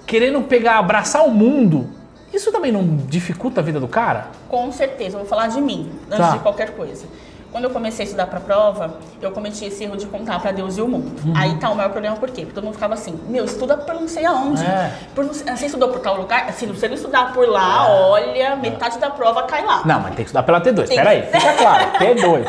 querendo 0.08 0.42
pegar, 0.44 0.78
abraçar 0.80 1.26
o 1.28 1.32
mundo, 1.32 1.90
isso 2.34 2.50
também 2.50 2.72
não 2.72 2.96
dificulta 3.10 3.60
a 3.60 3.64
vida 3.64 3.78
do 3.80 3.88
cara? 3.88 4.28
Com 4.48 4.72
certeza, 4.72 5.16
eu 5.18 5.20
vou 5.20 5.28
falar 5.28 5.48
de 5.48 5.62
mim, 5.62 5.92
antes 6.10 6.18
Tá. 6.18 6.32
de 6.32 6.40
qualquer 6.40 6.72
coisa. 6.78 7.06
Quando 7.52 7.64
eu 7.64 7.70
comecei 7.72 8.04
a 8.04 8.06
estudar 8.06 8.28
para 8.28 8.40
prova, 8.40 8.94
eu 9.20 9.32
cometi 9.32 9.66
esse 9.66 9.84
erro 9.84 9.98
de 9.98 10.06
contar 10.06 10.40
para 10.40 10.52
Deus 10.52 10.78
e 10.78 10.82
o 10.82 10.88
mundo. 10.88 11.12
Uhum. 11.26 11.34
Aí 11.36 11.56
tá 11.58 11.70
o 11.72 11.76
maior 11.76 11.90
problema, 11.90 12.16
por 12.16 12.30
quê? 12.30 12.42
Porque 12.42 12.54
todo 12.54 12.64
mundo 12.64 12.76
ficava 12.76 12.94
assim, 12.94 13.20
meu, 13.28 13.44
estuda 13.46 13.76
por 13.76 13.96
não 13.96 14.08
sei 14.08 14.24
aonde. 14.26 14.64
É. 14.64 14.94
Por 15.16 15.26
não 15.26 15.34
você 15.34 15.66
estudou 15.66 15.90
por 15.90 16.00
tal 16.00 16.16
lugar? 16.18 16.52
Se 16.54 16.68
você 16.68 16.88
não 16.88 16.94
estudar 16.96 17.34
por 17.34 17.48
lá, 17.50 17.90
olha, 17.90 18.56
metade 18.56 19.00
da 19.00 19.10
prova 19.10 19.44
cai 19.44 19.66
lá. 19.66 19.82
Não, 19.84 20.00
mas 20.00 20.08
tem 20.10 20.18
que 20.18 20.22
estudar 20.24 20.44
pela 20.44 20.62
T2. 20.62 20.88
Tem. 20.88 20.98
Peraí, 20.98 21.24
fica 21.32 21.54
claro, 21.54 21.92
T2. 21.94 22.46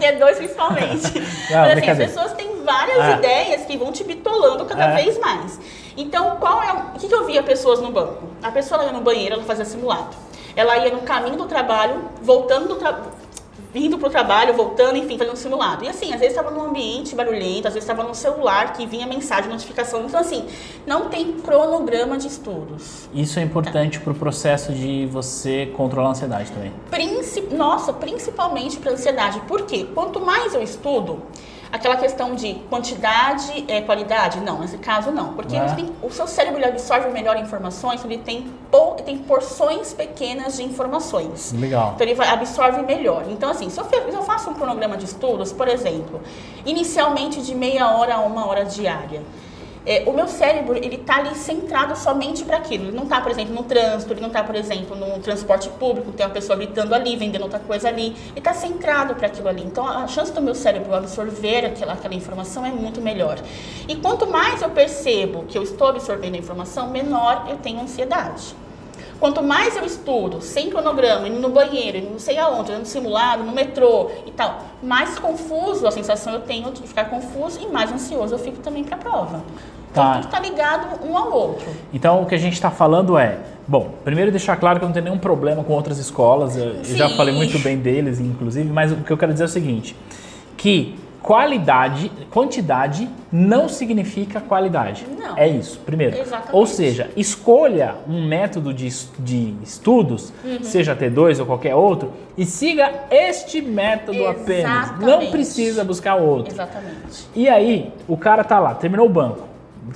D2 0.00 0.36
principalmente. 0.36 1.20
Mas 1.50 1.78
assim, 1.78 1.90
as 1.90 1.98
pessoas 1.98 2.32
têm 2.32 2.62
várias 2.64 2.98
É. 2.98 3.12
ideias 3.16 3.62
que 3.66 3.76
vão 3.76 3.90
te 3.92 4.04
bitolando 4.04 4.64
cada 4.66 4.84
É. 4.92 4.96
vez 4.96 5.18
mais. 5.18 5.58
Então, 5.96 6.36
qual 6.36 6.62
é 6.62 6.72
o 6.72 6.78
o 6.98 7.00
que, 7.00 7.06
que 7.08 7.14
eu 7.14 7.24
via 7.26 7.42
pessoas 7.42 7.80
no 7.80 7.90
banco? 7.92 8.24
A 8.42 8.50
pessoa 8.50 8.82
ia 8.84 8.92
no 8.92 9.00
banheiro, 9.00 9.34
ela 9.34 9.44
fazia 9.44 9.64
simulado. 9.64 10.08
Ela 10.56 10.76
ia 10.78 10.90
no 10.92 11.02
caminho 11.02 11.36
do 11.36 11.44
trabalho, 11.46 12.06
voltando 12.20 12.66
do 12.68 12.74
trabalho. 12.76 13.04
Vindo 13.72 13.98
pro 13.98 14.08
trabalho, 14.08 14.54
voltando, 14.54 14.96
enfim, 14.96 15.18
fazendo 15.18 15.36
simulado. 15.36 15.84
E 15.84 15.88
assim, 15.88 16.06
às 16.14 16.20
vezes 16.20 16.34
estava 16.36 16.50
num 16.50 16.68
ambiente 16.70 17.14
barulhento, 17.14 17.68
às 17.68 17.74
vezes 17.74 17.88
estava 17.88 18.02
no 18.02 18.14
celular 18.14 18.72
que 18.72 18.86
vinha 18.86 19.06
mensagem, 19.06 19.50
notificação. 19.50 20.04
Então, 20.06 20.18
assim, 20.18 20.46
não 20.86 21.10
tem 21.10 21.32
cronograma 21.34 22.16
de 22.16 22.28
estudos. 22.28 23.08
Isso 23.12 23.38
é 23.38 23.42
importante 23.42 24.00
pro 24.00 24.14
processo 24.14 24.72
de 24.72 25.04
você 25.06 25.66
controlar 25.76 26.08
a 26.08 26.10
ansiedade 26.12 26.50
também. 26.50 26.72
Princi- 26.90 27.42
Nossa, 27.54 27.92
principalmente 27.92 28.78
para 28.78 28.92
ansiedade. 28.92 29.40
Por 29.40 29.62
quê? 29.66 29.86
Quanto 29.94 30.18
mais 30.18 30.54
eu 30.54 30.62
estudo, 30.62 31.22
aquela 31.70 31.96
questão 31.96 32.34
de 32.34 32.54
quantidade 32.70 33.64
é 33.68 33.80
qualidade, 33.82 34.40
não, 34.40 34.58
nesse 34.60 34.78
caso 34.78 35.10
não. 35.10 35.34
Porque 35.34 35.56
Ah. 35.56 35.68
você 35.68 35.76
tem- 35.76 35.92
o 36.02 36.10
seu 36.10 36.26
cérebro 36.26 36.64
absorve 36.66 37.08
melhor 37.10 37.36
informações, 37.36 38.04
ele 38.04 38.18
tem, 38.18 38.50
pou- 38.70 38.94
tem 38.94 39.18
porções 39.18 39.92
pequenas 39.92 40.56
de 40.56 40.62
informações. 40.64 41.52
Legal. 41.52 41.92
Então 41.94 42.06
ele 42.06 42.14
vai, 42.14 42.28
absorve 42.28 42.82
melhor. 42.82 43.24
Então, 43.28 43.50
assim, 43.50 43.68
se 43.70 43.78
eu, 43.80 43.84
se 43.84 43.94
eu 44.16 44.22
faço 44.22 44.50
um 44.50 44.54
cronograma 44.54 44.96
de 44.96 45.04
estudos, 45.04 45.52
por 45.52 45.68
exemplo, 45.68 46.20
inicialmente 46.64 47.42
de 47.42 47.54
meia 47.54 47.90
hora 47.96 48.14
a 48.16 48.20
uma 48.20 48.46
hora 48.46 48.64
diária. 48.64 49.22
É, 49.88 50.02
o 50.06 50.12
meu 50.12 50.28
cérebro, 50.28 50.76
ele 50.76 50.98
tá 50.98 51.16
ali 51.16 51.34
centrado 51.34 51.96
somente 51.96 52.44
para 52.44 52.58
aquilo. 52.58 52.88
Ele 52.88 52.96
não 52.96 53.06
tá, 53.06 53.22
por 53.22 53.32
exemplo, 53.32 53.54
no 53.54 53.62
trânsito, 53.62 54.12
ele 54.12 54.20
não 54.20 54.28
tá, 54.28 54.44
por 54.44 54.54
exemplo, 54.54 54.94
no 54.94 55.18
transporte 55.20 55.70
público, 55.70 56.12
tem 56.12 56.26
uma 56.26 56.32
pessoa 56.32 56.58
gritando 56.58 56.94
ali, 56.94 57.16
vendendo 57.16 57.40
outra 57.40 57.58
coisa 57.58 57.88
ali. 57.88 58.14
Ele 58.32 58.40
tá 58.42 58.52
centrado 58.52 59.14
para 59.14 59.28
aquilo 59.28 59.48
ali. 59.48 59.64
Então, 59.64 59.88
a 59.88 60.06
chance 60.06 60.30
do 60.30 60.42
meu 60.42 60.54
cérebro 60.54 60.94
absorver 60.94 61.64
aquela, 61.64 61.94
aquela 61.94 62.14
informação 62.14 62.66
é 62.66 62.70
muito 62.70 63.00
melhor. 63.00 63.38
E 63.88 63.96
quanto 63.96 64.26
mais 64.26 64.60
eu 64.60 64.68
percebo 64.68 65.44
que 65.44 65.56
eu 65.56 65.62
estou 65.62 65.88
absorvendo 65.88 66.34
a 66.34 66.38
informação, 66.38 66.90
menor 66.90 67.46
eu 67.48 67.56
tenho 67.56 67.80
ansiedade. 67.80 68.54
Quanto 69.20 69.42
mais 69.42 69.76
eu 69.76 69.84
estudo, 69.84 70.40
sem 70.40 70.70
cronograma, 70.70 71.26
indo 71.26 71.40
no 71.40 71.48
banheiro, 71.48 71.98
indo 71.98 72.10
não 72.10 72.18
sei 72.20 72.38
aonde, 72.38 72.70
indo 72.70 72.80
no 72.80 72.86
simulado, 72.86 73.42
no 73.42 73.50
metrô 73.52 74.10
e 74.24 74.30
tal, 74.30 74.60
mais 74.82 75.18
confuso 75.18 75.86
a 75.88 75.90
sensação 75.90 76.32
eu 76.34 76.40
tenho 76.40 76.70
de 76.70 76.82
ficar 76.82 77.06
confuso 77.06 77.58
e 77.60 77.66
mais 77.66 77.90
ansioso 77.92 78.34
eu 78.34 78.38
fico 78.38 78.58
também 78.58 78.84
para 78.84 78.94
a 78.96 78.98
prova. 78.98 79.42
Então 79.90 80.04
Tá. 80.04 80.12
tudo 80.16 80.24
está 80.26 80.38
ligado 80.38 81.04
um 81.04 81.16
ao 81.16 81.32
outro. 81.32 81.66
Então 81.92 82.22
o 82.22 82.26
que 82.26 82.34
a 82.34 82.38
gente 82.38 82.52
está 82.52 82.70
falando 82.70 83.18
é, 83.18 83.38
bom, 83.66 83.90
primeiro 84.04 84.30
deixar 84.30 84.56
claro 84.56 84.78
que 84.78 84.84
eu 84.84 84.88
não 84.88 84.92
tenho 84.92 85.06
nenhum 85.06 85.18
problema 85.18 85.64
com 85.64 85.72
outras 85.72 85.98
escolas, 85.98 86.56
eu, 86.56 86.74
eu 86.74 86.84
já 86.84 87.08
falei 87.08 87.34
muito 87.34 87.58
bem 87.58 87.76
deles, 87.78 88.20
inclusive, 88.20 88.70
mas 88.70 88.92
o 88.92 88.96
que 88.96 89.10
eu 89.10 89.16
quero 89.18 89.32
dizer 89.32 89.44
é 89.44 89.46
o 89.46 89.50
seguinte, 89.50 89.96
que 90.56 90.94
qualidade, 91.22 92.10
quantidade 92.30 93.08
não 93.30 93.68
significa 93.68 94.40
qualidade. 94.40 95.06
Não. 95.18 95.36
É 95.36 95.46
isso, 95.46 95.78
primeiro. 95.84 96.16
Exatamente. 96.18 96.54
Ou 96.56 96.66
seja, 96.66 97.10
escolha 97.16 97.96
um 98.08 98.26
método 98.26 98.72
de, 98.72 98.88
de 99.18 99.54
estudos, 99.62 100.32
Uhum. 100.44 100.62
seja 100.62 100.96
T2 100.96 101.40
ou 101.40 101.46
qualquer 101.46 101.74
outro, 101.74 102.12
e 102.36 102.44
siga 102.44 102.90
este 103.10 103.60
método 103.60 104.26
apenas. 104.26 104.92
Não 104.92 104.98
Exatamente. 104.98 105.30
precisa 105.30 105.84
buscar 105.84 106.14
outro. 106.16 106.52
Exatamente. 106.52 107.28
E 107.34 107.48
aí, 107.48 107.92
o 108.06 108.16
cara 108.16 108.42
tá 108.44 108.58
lá, 108.58 108.74
terminou 108.74 109.06
o 109.06 109.10
banco. 109.10 109.46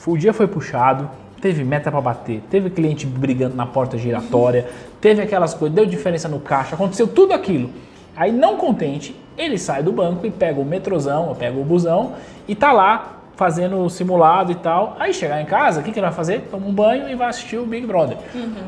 O 0.06 0.16
dia 0.16 0.32
foi 0.32 0.46
puxado, 0.46 1.08
teve 1.40 1.64
meta 1.64 1.90
pra 1.90 2.00
bater, 2.00 2.42
teve 2.50 2.70
cliente 2.70 3.06
brigando 3.06 3.54
na 3.56 3.66
porta 3.66 3.96
giratória, 3.98 4.68
teve 5.00 5.20
aquelas 5.22 5.54
coisas, 5.54 5.74
deu 5.74 5.84
diferença 5.86 6.28
no 6.28 6.40
caixa, 6.40 6.74
aconteceu 6.74 7.06
tudo 7.06 7.32
aquilo. 7.32 7.70
Aí, 8.16 8.30
não 8.30 8.56
contente, 8.56 9.16
ele 9.36 9.58
sai 9.58 9.82
do 9.82 9.92
banco 9.92 10.26
e 10.26 10.30
pega 10.30 10.60
o 10.60 10.64
metrozão, 10.64 11.28
ou 11.28 11.34
pega 11.34 11.58
o 11.58 11.64
busão 11.64 12.14
e 12.46 12.54
tá 12.54 12.72
lá 12.72 13.18
fazendo 13.36 13.78
o 13.78 13.90
simulado 13.90 14.52
e 14.52 14.54
tal. 14.54 14.96
Aí 14.98 15.12
chegar 15.12 15.40
em 15.40 15.46
casa, 15.46 15.80
o 15.80 15.82
que, 15.82 15.90
que 15.90 15.98
ele 15.98 16.06
vai 16.06 16.14
fazer? 16.14 16.48
Toma 16.50 16.66
um 16.66 16.72
banho 16.72 17.08
e 17.08 17.14
vai 17.14 17.28
assistir 17.28 17.56
o 17.56 17.66
Big 17.66 17.86
Brother. 17.86 18.18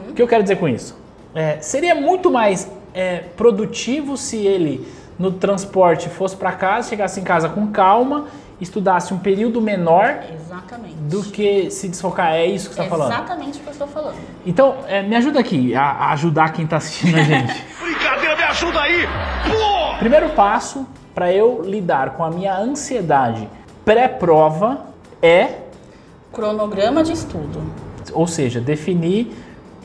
O 0.09 0.14
que 0.14 0.23
eu 0.23 0.28
quero 0.28 0.42
dizer 0.42 0.56
com 0.56 0.68
isso? 0.68 0.99
É, 1.35 1.59
seria 1.61 1.94
muito 1.94 2.30
mais 2.30 2.71
é, 2.92 3.18
produtivo 3.37 4.16
se 4.16 4.37
ele 4.38 4.87
no 5.18 5.33
transporte 5.33 6.09
fosse 6.09 6.37
para 6.37 6.52
casa, 6.52 6.88
chegasse 6.88 7.21
em 7.21 7.25
casa 7.25 7.49
com 7.49 7.68
calma, 7.68 8.26
estudasse 8.61 9.12
um 9.12 9.18
período 9.18 9.61
menor 9.61 10.21
Exatamente. 10.33 10.94
do 10.94 11.23
que 11.25 11.71
se 11.71 11.88
desfocar. 11.88 12.33
É 12.33 12.47
isso 12.47 12.68
que 12.68 12.75
você 12.75 12.83
está 12.83 12.97
falando. 12.97 13.12
Exatamente 13.12 13.59
o 13.59 13.62
que 13.62 13.68
eu 13.68 13.73
estou 13.73 13.87
falando. 13.88 14.16
Então, 14.47 14.76
é, 14.87 15.02
me 15.02 15.16
ajuda 15.16 15.40
aqui 15.40 15.75
a, 15.75 15.83
a 15.83 16.12
ajudar 16.12 16.52
quem 16.52 16.64
está 16.64 16.76
assistindo 16.76 17.16
a 17.16 17.23
gente. 17.23 17.64
Brincadeira, 17.80 18.37
me 18.37 18.42
ajuda 18.44 18.80
aí! 18.80 19.06
Pô! 19.49 19.74
Primeiro 20.04 20.28
passo 20.34 20.87
para 21.14 21.32
eu 21.32 21.62
lidar 21.64 22.11
com 22.11 22.23
a 22.23 22.30
minha 22.30 22.54
ansiedade 22.58 23.49
pré-prova 23.87 24.80
é, 25.23 25.61
Cronograma 26.30 27.02
de 27.02 27.12
estudo. 27.12 27.62
ou 28.12 28.26
seja, 28.26 28.61
definir 28.61 29.34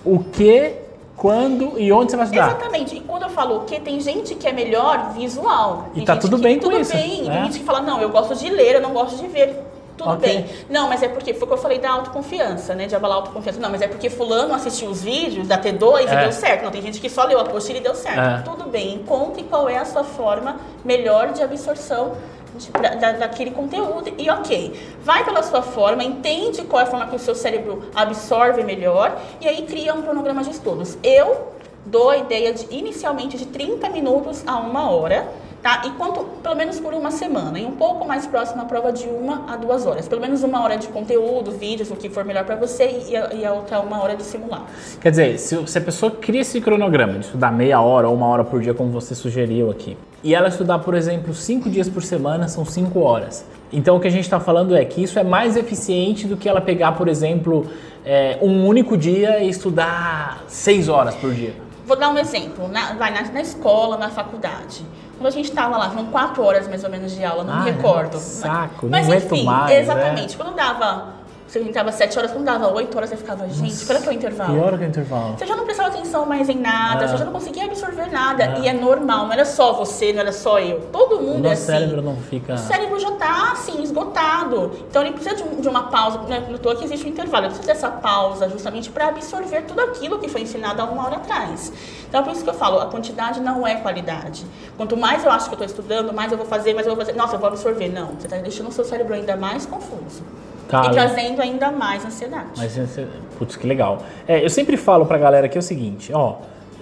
o 0.04 0.20
que, 0.20 0.74
quando 1.16 1.80
e 1.80 1.90
onde 1.94 2.12
você 2.12 2.18
vai 2.18 2.26
estudar. 2.26 2.48
Exatamente. 2.50 2.98
E 2.98 3.00
quando 3.00 3.24
eu 3.24 3.30
falo 3.30 3.62
que 3.62 3.80
tem 3.80 3.98
gente 4.02 4.36
que 4.36 4.46
é 4.46 4.52
melhor 4.52 5.14
visual. 5.14 5.88
E 5.96 6.04
tá 6.04 6.18
tudo 6.18 6.36
que- 6.36 6.44
bem 6.44 6.56
com 6.60 6.64
tudo 6.66 6.82
isso, 6.82 6.92
bem. 6.92 7.24
né? 7.24 7.34
Tem 7.36 7.44
gente 7.46 7.60
que 7.60 7.66
fala, 7.66 7.80
não, 7.80 8.02
eu 8.02 8.10
gosto 8.10 8.36
de 8.36 8.50
ler, 8.50 8.76
eu 8.76 8.82
não 8.82 8.92
gosto 8.92 9.16
de 9.22 9.26
ver. 9.30 9.56
Tudo 10.00 10.12
Ok. 10.12 10.28
bem. 10.34 10.46
Não, 10.70 10.88
mas 10.88 11.04
é 11.04 11.08
porque 11.10 11.34
foi 11.34 11.44
o 11.44 11.48
que 11.48 11.54
eu 11.54 11.58
falei 11.58 11.78
da 11.78 11.92
autoconfiança, 11.92 12.74
né? 12.74 12.88
De 12.88 12.96
abalar 12.96 13.18
a 13.18 13.22
autoconfiança. 13.22 13.60
Não, 13.60 13.70
mas 13.70 13.82
é 13.82 13.88
porque 13.88 14.10
fulano 14.10 14.54
assistiu 14.54 14.90
os 14.90 15.04
vídeos 15.04 15.48
da 15.48 15.58
T2 15.58 16.10
É. 16.10 16.14
e 16.14 16.18
deu 16.24 16.32
certo. 16.32 16.64
Não, 16.64 16.72
tem 16.72 16.82
gente 16.82 17.00
que 17.02 17.10
só 17.10 17.26
leu 17.26 17.38
a 17.38 17.42
apostila 17.42 17.78
e 17.78 17.82
deu 17.82 17.94
certo. 17.94 18.18
É. 18.20 18.42
Tudo 18.44 18.70
bem. 18.70 18.96
Encontre 18.96 19.44
qual 19.44 19.68
é 19.68 19.78
a 19.78 19.84
sua 19.86 20.04
forma 20.04 20.56
melhor 20.86 21.34
de 21.34 21.44
absorção 21.44 22.14
de- 22.56 22.72
da- 22.72 23.12
daquele 23.12 23.52
conteúdo. 23.52 24.12
E 24.18 24.30
ok, 24.30 24.80
vai 25.04 25.24
pela 25.26 25.44
sua 25.44 25.62
forma, 25.62 26.04
entende 26.04 26.64
qual 26.64 26.80
é 26.82 26.84
a 26.84 26.88
forma 26.88 27.08
que 27.08 27.16
o 27.16 27.20
seu 27.20 27.36
cérebro 27.36 27.84
absorve 27.96 28.64
melhor 28.64 29.18
e 29.42 29.48
aí 29.48 29.64
cria 29.64 29.94
um 29.94 30.02
cronograma 30.02 30.44
de 30.44 30.52
estudos. 30.52 30.98
Eu 31.04 31.54
dou 31.86 32.10
a 32.10 32.18
ideia 32.18 32.54
de 32.54 32.66
inicialmente 32.76 33.38
de 33.38 33.46
30 33.46 33.90
minutos 33.90 34.44
a 34.48 34.58
uma 34.58 34.90
hora, 34.92 35.28
tá? 35.62 35.84
E 35.86 35.92
quanto, 35.92 36.24
pelo 36.42 36.56
menos 36.56 36.80
por 36.80 36.94
uma 36.94 37.12
semana, 37.12 37.60
e 37.60 37.66
um 37.66 37.72
pouco 37.72 38.08
mais 38.08 38.26
próximo 38.26 38.62
à 38.62 38.66
prova 38.66 38.92
de 38.92 39.08
uma 39.08 39.46
a 39.52 39.56
duas 39.56 39.86
horas. 39.86 40.08
Pelo 40.08 40.22
menos 40.22 40.44
uma 40.44 40.62
hora 40.64 40.78
de 40.78 40.88
conteúdo, 40.88 41.52
vídeos, 41.52 41.92
o 41.92 41.96
que 41.96 42.10
for 42.10 42.24
melhor 42.26 42.46
para 42.46 42.56
você, 42.56 43.06
e 43.10 43.16
a, 43.16 43.34
e 43.34 43.46
a 43.46 43.54
outra 43.54 43.80
uma 43.80 44.02
hora 44.02 44.16
de 44.16 44.24
simular. 44.24 44.64
Quer 45.02 45.10
dizer, 45.12 45.38
se, 45.38 45.68
se 45.68 45.78
a 45.78 45.82
pessoa 45.82 46.12
cria 46.12 46.42
esse 46.42 46.60
cronograma 46.62 47.14
de 47.14 47.26
estudar 47.26 47.52
meia 47.52 47.82
hora 47.82 48.08
ou 48.08 48.16
uma 48.16 48.28
hora 48.28 48.44
por 48.44 48.62
dia, 48.62 48.74
como 48.74 48.90
você 48.90 49.14
sugeriu 49.14 49.70
aqui, 49.70 49.98
e 50.24 50.36
ela 50.36 50.50
estudar, 50.50 50.80
por 50.80 50.96
exemplo, 50.96 51.34
cinco 51.34 51.70
dias 51.70 51.88
por 51.88 52.04
semana, 52.04 52.48
são 52.48 52.66
cinco 52.66 53.00
horas. 53.02 53.46
Então 53.72 53.98
o 53.98 54.00
que 54.00 54.08
a 54.08 54.12
gente 54.12 54.24
está 54.24 54.40
falando 54.40 54.76
é 54.76 54.84
que 54.84 55.02
isso 55.02 55.20
é 55.20 55.24
mais 55.24 55.56
eficiente 55.56 56.28
do 56.28 56.36
que 56.36 56.50
ela 56.50 56.60
pegar, 56.60 56.94
por 56.94 57.08
exemplo, 57.08 57.68
é, 58.06 58.38
um 58.42 58.66
único 58.66 58.98
dia 58.98 59.40
e 59.40 59.50
estudar 59.50 60.44
seis 60.48 60.90
horas 60.90 61.16
por 61.16 61.34
dia. 61.34 61.54
Vou 61.86 61.98
dar 61.98 62.10
um 62.10 62.18
exemplo, 62.18 62.68
na, 62.68 62.94
vai 62.94 63.12
na, 63.12 63.32
na 63.32 63.42
escola, 63.42 63.98
na 63.98 64.10
faculdade. 64.10 64.86
Quando 65.20 65.28
a 65.28 65.32
gente 65.32 65.50
estava 65.50 65.76
lá, 65.78 65.90
foram 65.90 66.06
quatro 66.06 66.42
horas 66.42 66.66
mais 66.70 66.82
ou 66.82 66.90
menos 66.90 67.12
de 67.12 67.26
aula, 67.26 67.44
não 67.44 67.54
Ah, 67.54 67.58
me 67.58 67.72
recordo. 67.72 68.18
saco, 68.18 68.88
mas, 68.90 69.06
não 69.06 69.14
aguento 69.14 69.34
enfim, 69.36 69.44
mais, 69.44 69.70
é. 69.72 69.82
exatamente. 69.82 70.38
Quando 70.38 70.56
dava, 70.56 71.08
se 71.50 71.58
a 71.58 71.62
gente 71.64 71.74
tava 71.74 71.92
sete 71.92 72.18
horas, 72.18 72.32
quando 72.32 72.46
dava 72.46 72.72
oito 72.74 72.96
horas, 72.96 73.12
eu 73.12 73.18
ficava, 73.18 73.50
gente, 73.50 73.86
qual 73.86 73.98
é 73.98 74.02
que 74.02 74.08
é 74.08 74.12
o 74.12 74.14
intervalo? 74.14 74.54
Que 74.54 74.60
hora 74.60 74.78
que 74.78 74.84
é 74.84 74.88
o 74.88 74.90
intervalo? 74.90 75.36
Você 75.38 75.46
já 75.48 75.56
não 75.56 75.66
prestava 75.66 75.90
atenção 75.90 76.26
mais 76.26 76.48
em 76.48 76.58
nada, 76.60 77.06
Ah. 77.06 77.08
você 77.08 77.18
já 77.18 77.26
não 77.26 77.32
conseguia 77.34 77.66
absorver 77.66 78.12
nada. 78.12 78.60
E 78.60 78.68
é 78.68 78.74
normal, 78.74 79.26
não 79.26 79.34
era 79.34 79.44
só 79.46 79.74
você, 79.74 80.14
não 80.14 80.20
era 80.22 80.32
só 80.32 80.60
eu. 80.60 80.80
Todo 80.92 81.18
O 81.18 81.22
mundo 81.24 81.46
é 81.48 81.50
nosso 81.50 81.64
assim. 81.64 81.66
cérebro 81.66 82.02
não 82.04 82.16
fica. 82.18 82.54
O 82.54 82.58
cérebro 82.58 83.00
já 83.00 83.12
tá 83.14 83.52
assim, 83.54 83.82
esgotado. 83.82 84.72
Então 84.90 85.02
ele 85.02 85.12
precisa 85.14 85.36
de, 85.36 85.44
um- 85.44 85.60
de 85.60 85.68
uma 85.68 85.84
pausa. 85.90 86.20
Né? 86.20 86.46
No 86.50 86.60
toa 86.60 86.76
que 86.76 86.84
existe 86.86 87.06
um 87.06 87.10
intervalo. 87.10 87.46
Ele 87.46 87.54
precisa 87.56 87.74
dessa 87.74 87.90
pausa 87.90 88.48
justamente 88.48 88.90
para 88.92 89.08
absorver 89.08 89.64
tudo 89.64 89.82
aquilo 89.82 90.20
que 90.20 90.28
foi 90.30 90.42
ensinado 90.42 90.82
há 90.82 90.86
uma 90.86 91.04
hora 91.06 91.16
atrás. 91.16 91.74
Então 92.08 92.22
é 92.22 92.24
por 92.24 92.32
isso 92.34 92.44
que 92.44 92.50
eu 92.50 92.54
falo, 92.54 92.80
a 92.80 92.86
quantidade 92.86 93.40
não 93.40 93.66
é 93.66 93.76
qualidade. 93.76 94.46
Quanto 94.78 94.96
mais 94.96 95.24
eu 95.26 95.32
acho 95.32 95.46
que 95.50 95.56
eu 95.56 95.64
estou 95.64 95.66
estudando, 95.66 96.14
mais 96.14 96.32
eu 96.32 96.38
vou 96.38 96.46
fazer, 96.48 96.74
mais 96.74 96.86
eu 96.86 96.96
vou 96.96 97.04
fazer. 97.06 97.18
Nossa, 97.18 97.36
eu 97.36 97.40
vou 97.40 97.48
absorver. 97.50 97.90
Não, 97.90 98.08
você 98.10 98.28
está 98.28 98.38
deixando 98.38 98.70
o 98.70 98.72
seu 98.72 98.84
cérebro 98.86 99.14
ainda 99.16 99.36
mais 99.36 99.66
confuso. 99.66 100.22
Tá, 100.70 100.86
e 100.86 100.92
trazendo 100.92 101.42
ainda 101.42 101.72
mais 101.72 102.06
ansiedade. 102.06 102.50
Mas, 102.56 102.78
você- 102.78 103.08
putz, 103.38 103.56
que 103.56 103.66
legal. 103.68 104.04
É, 104.28 104.46
eu 104.46 104.50
sempre 104.50 104.78
falo 104.78 105.06
pra 105.06 105.18
galera 105.18 105.50
que 105.50 105.58
é 105.58 105.60
o 105.60 105.64
seguinte, 105.64 106.12
ó. 106.14 106.36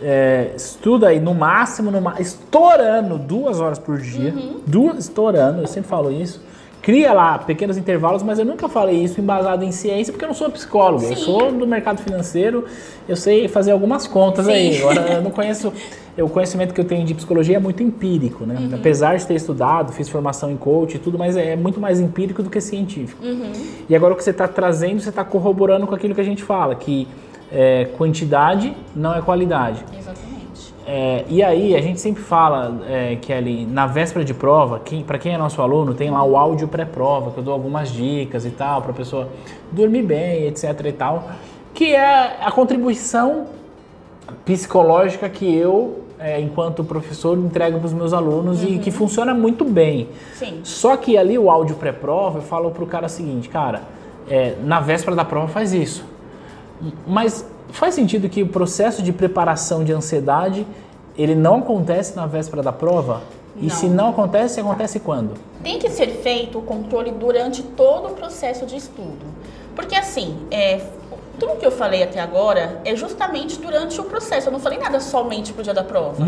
é, 0.03 0.51
estuda 0.55 1.07
aí 1.07 1.19
no 1.19 1.33
máximo, 1.33 1.89
no, 1.89 1.99
estourando 2.19 3.17
duas 3.17 3.59
horas 3.59 3.79
por 3.79 3.97
dia. 3.99 4.31
Uhum. 4.31 4.59
Duas, 4.67 4.99
estourando, 4.99 5.61
eu 5.61 5.67
sempre 5.67 5.89
falo 5.89 6.11
isso. 6.11 6.39
Cria 6.81 7.11
lá 7.11 7.37
pequenos 7.39 7.77
intervalos, 7.77 8.21
mas 8.23 8.37
eu 8.39 8.45
nunca 8.45 8.69
falei 8.69 8.95
isso 9.03 9.19
embasado 9.19 9.63
em 9.63 9.71
ciência, 9.71 10.13
porque 10.13 10.23
eu 10.23 10.27
não 10.29 10.35
sou 10.35 10.49
psicólogo. 10.51 11.03
Eu 11.03 11.15
Sim. 11.15 11.23
sou 11.23 11.51
do 11.51 11.65
mercado 11.65 11.97
financeiro, 12.01 12.65
eu 13.09 13.15
sei 13.15 13.47
fazer 13.47 13.71
algumas 13.71 14.05
contas 14.07 14.47
aí. 14.47 14.73
Sim. 14.75 14.81
Agora, 14.81 15.01
eu 15.13 15.21
não 15.21 15.31
conheço. 15.31 15.73
O 16.17 16.29
conhecimento 16.29 16.73
que 16.73 16.81
eu 16.81 16.85
tenho 16.85 17.05
de 17.05 17.13
psicologia 17.13 17.57
é 17.57 17.59
muito 17.59 17.83
empírico, 17.83 18.45
né? 18.45 18.55
Uhum. 18.59 18.69
Apesar 18.73 19.17
de 19.17 19.25
ter 19.25 19.35
estudado, 19.35 19.91
fiz 19.91 20.09
formação 20.09 20.49
em 20.49 20.57
coach 20.57 20.95
e 20.95 20.99
tudo, 20.99 21.17
mas 21.17 21.37
é 21.37 21.55
muito 21.55 21.79
mais 21.79 21.99
empírico 21.99 22.41
do 22.41 22.49
que 22.49 22.59
científico. 22.59 23.23
Uhum. 23.23 23.51
E 23.87 23.95
agora 23.95 24.13
o 24.13 24.17
que 24.17 24.23
você 24.23 24.31
está 24.31 24.47
trazendo, 24.47 24.99
você 24.99 25.09
está 25.09 25.23
corroborando 25.23 25.85
com 25.85 25.93
aquilo 25.93 26.15
que 26.15 26.21
a 26.21 26.23
gente 26.23 26.43
fala, 26.43 26.73
que 26.75 27.07
é, 27.51 27.85
quantidade 27.97 28.75
não 28.95 29.15
é 29.15 29.21
qualidade. 29.21 29.83
Exatamente. 29.97 30.27
É, 30.85 31.25
e 31.27 31.43
aí 31.43 31.75
a 31.75 31.81
gente 31.81 31.99
sempre 31.99 32.23
fala, 32.23 32.81
é, 32.87 33.17
Kelly, 33.17 33.65
na 33.65 33.85
véspera 33.85 34.23
de 34.23 34.33
prova, 34.33 34.81
para 35.05 35.19
quem 35.19 35.33
é 35.33 35.37
nosso 35.37 35.61
aluno, 35.61 35.93
tem 35.93 36.09
lá 36.09 36.23
o 36.23 36.37
áudio 36.37 36.67
pré-prova, 36.67 37.31
que 37.31 37.37
eu 37.37 37.43
dou 37.43 37.53
algumas 37.53 37.89
dicas 37.91 38.45
e 38.45 38.51
tal, 38.51 38.81
para 38.81 38.91
a 38.91 38.95
pessoa 38.95 39.27
dormir 39.71 40.03
bem, 40.03 40.47
etc 40.47 40.63
e 40.85 40.91
tal, 40.93 41.29
que 41.73 41.93
é 41.93 42.37
a 42.41 42.49
contribuição 42.51 43.47
psicológica 44.45 45.27
que 45.27 45.53
eu, 45.53 46.06
é, 46.19 46.39
enquanto 46.39 46.83
professor, 46.83 47.37
entrego 47.37 47.79
para 47.79 47.87
os 47.87 47.93
meus 47.93 48.13
alunos 48.13 48.63
e 48.63 48.79
que 48.79 48.91
funciona 48.91 49.33
muito 49.33 49.63
bem. 49.63 50.09
Sim. 50.35 50.59
Só 50.63 50.97
que 50.97 51.17
ali 51.17 51.37
o 51.37 51.49
áudio 51.49 51.75
pré-prova, 51.75 52.39
eu 52.39 52.41
falo 52.41 52.71
pro 52.71 52.85
cara 52.85 53.05
o 53.05 53.09
seguinte, 53.09 53.49
cara, 53.49 53.83
é, 54.29 54.55
na 54.63 54.79
véspera 54.79 55.15
da 55.15 55.23
prova 55.23 55.47
faz 55.47 55.73
isso. 55.73 56.03
Mas 57.05 57.45
faz 57.69 57.93
sentido 57.93 58.29
que 58.29 58.41
o 58.43 58.47
processo 58.47 59.01
de 59.01 59.11
preparação 59.11 59.83
de 59.83 59.91
ansiedade, 59.91 60.65
ele 61.17 61.35
não 61.35 61.57
acontece 61.57 62.15
na 62.15 62.25
véspera 62.25 62.61
da 62.61 62.71
prova? 62.71 63.21
E 63.59 63.67
Não. 63.67 63.69
se 63.69 63.87
não 63.87 64.09
acontece, 64.09 64.59
acontece 64.59 64.99
quando? 64.99 65.33
Tem 65.63 65.79
que 65.79 65.89
ser 65.89 66.07
feito 66.07 66.59
o 66.59 66.61
controle 66.61 67.11
durante 67.11 67.63
todo 67.63 68.09
o 68.09 68.11
processo 68.11 68.67
de 68.67 68.75
estudo. 68.75 69.25
Porque 69.75 69.95
assim, 69.95 70.37
é, 70.51 70.79
tudo 71.39 71.55
que 71.57 71.65
eu 71.65 71.71
falei 71.71 72.03
até 72.03 72.19
agora 72.19 72.81
é 72.83 72.95
justamente 72.95 73.59
durante 73.59 73.99
o 73.99 74.03
processo. 74.03 74.47
Eu 74.47 74.51
não 74.51 74.59
falei 74.59 74.79
nada 74.79 74.99
somente 74.99 75.53
pro 75.53 75.63
dia 75.63 75.73
da 75.73 75.83
prova. 75.83 76.25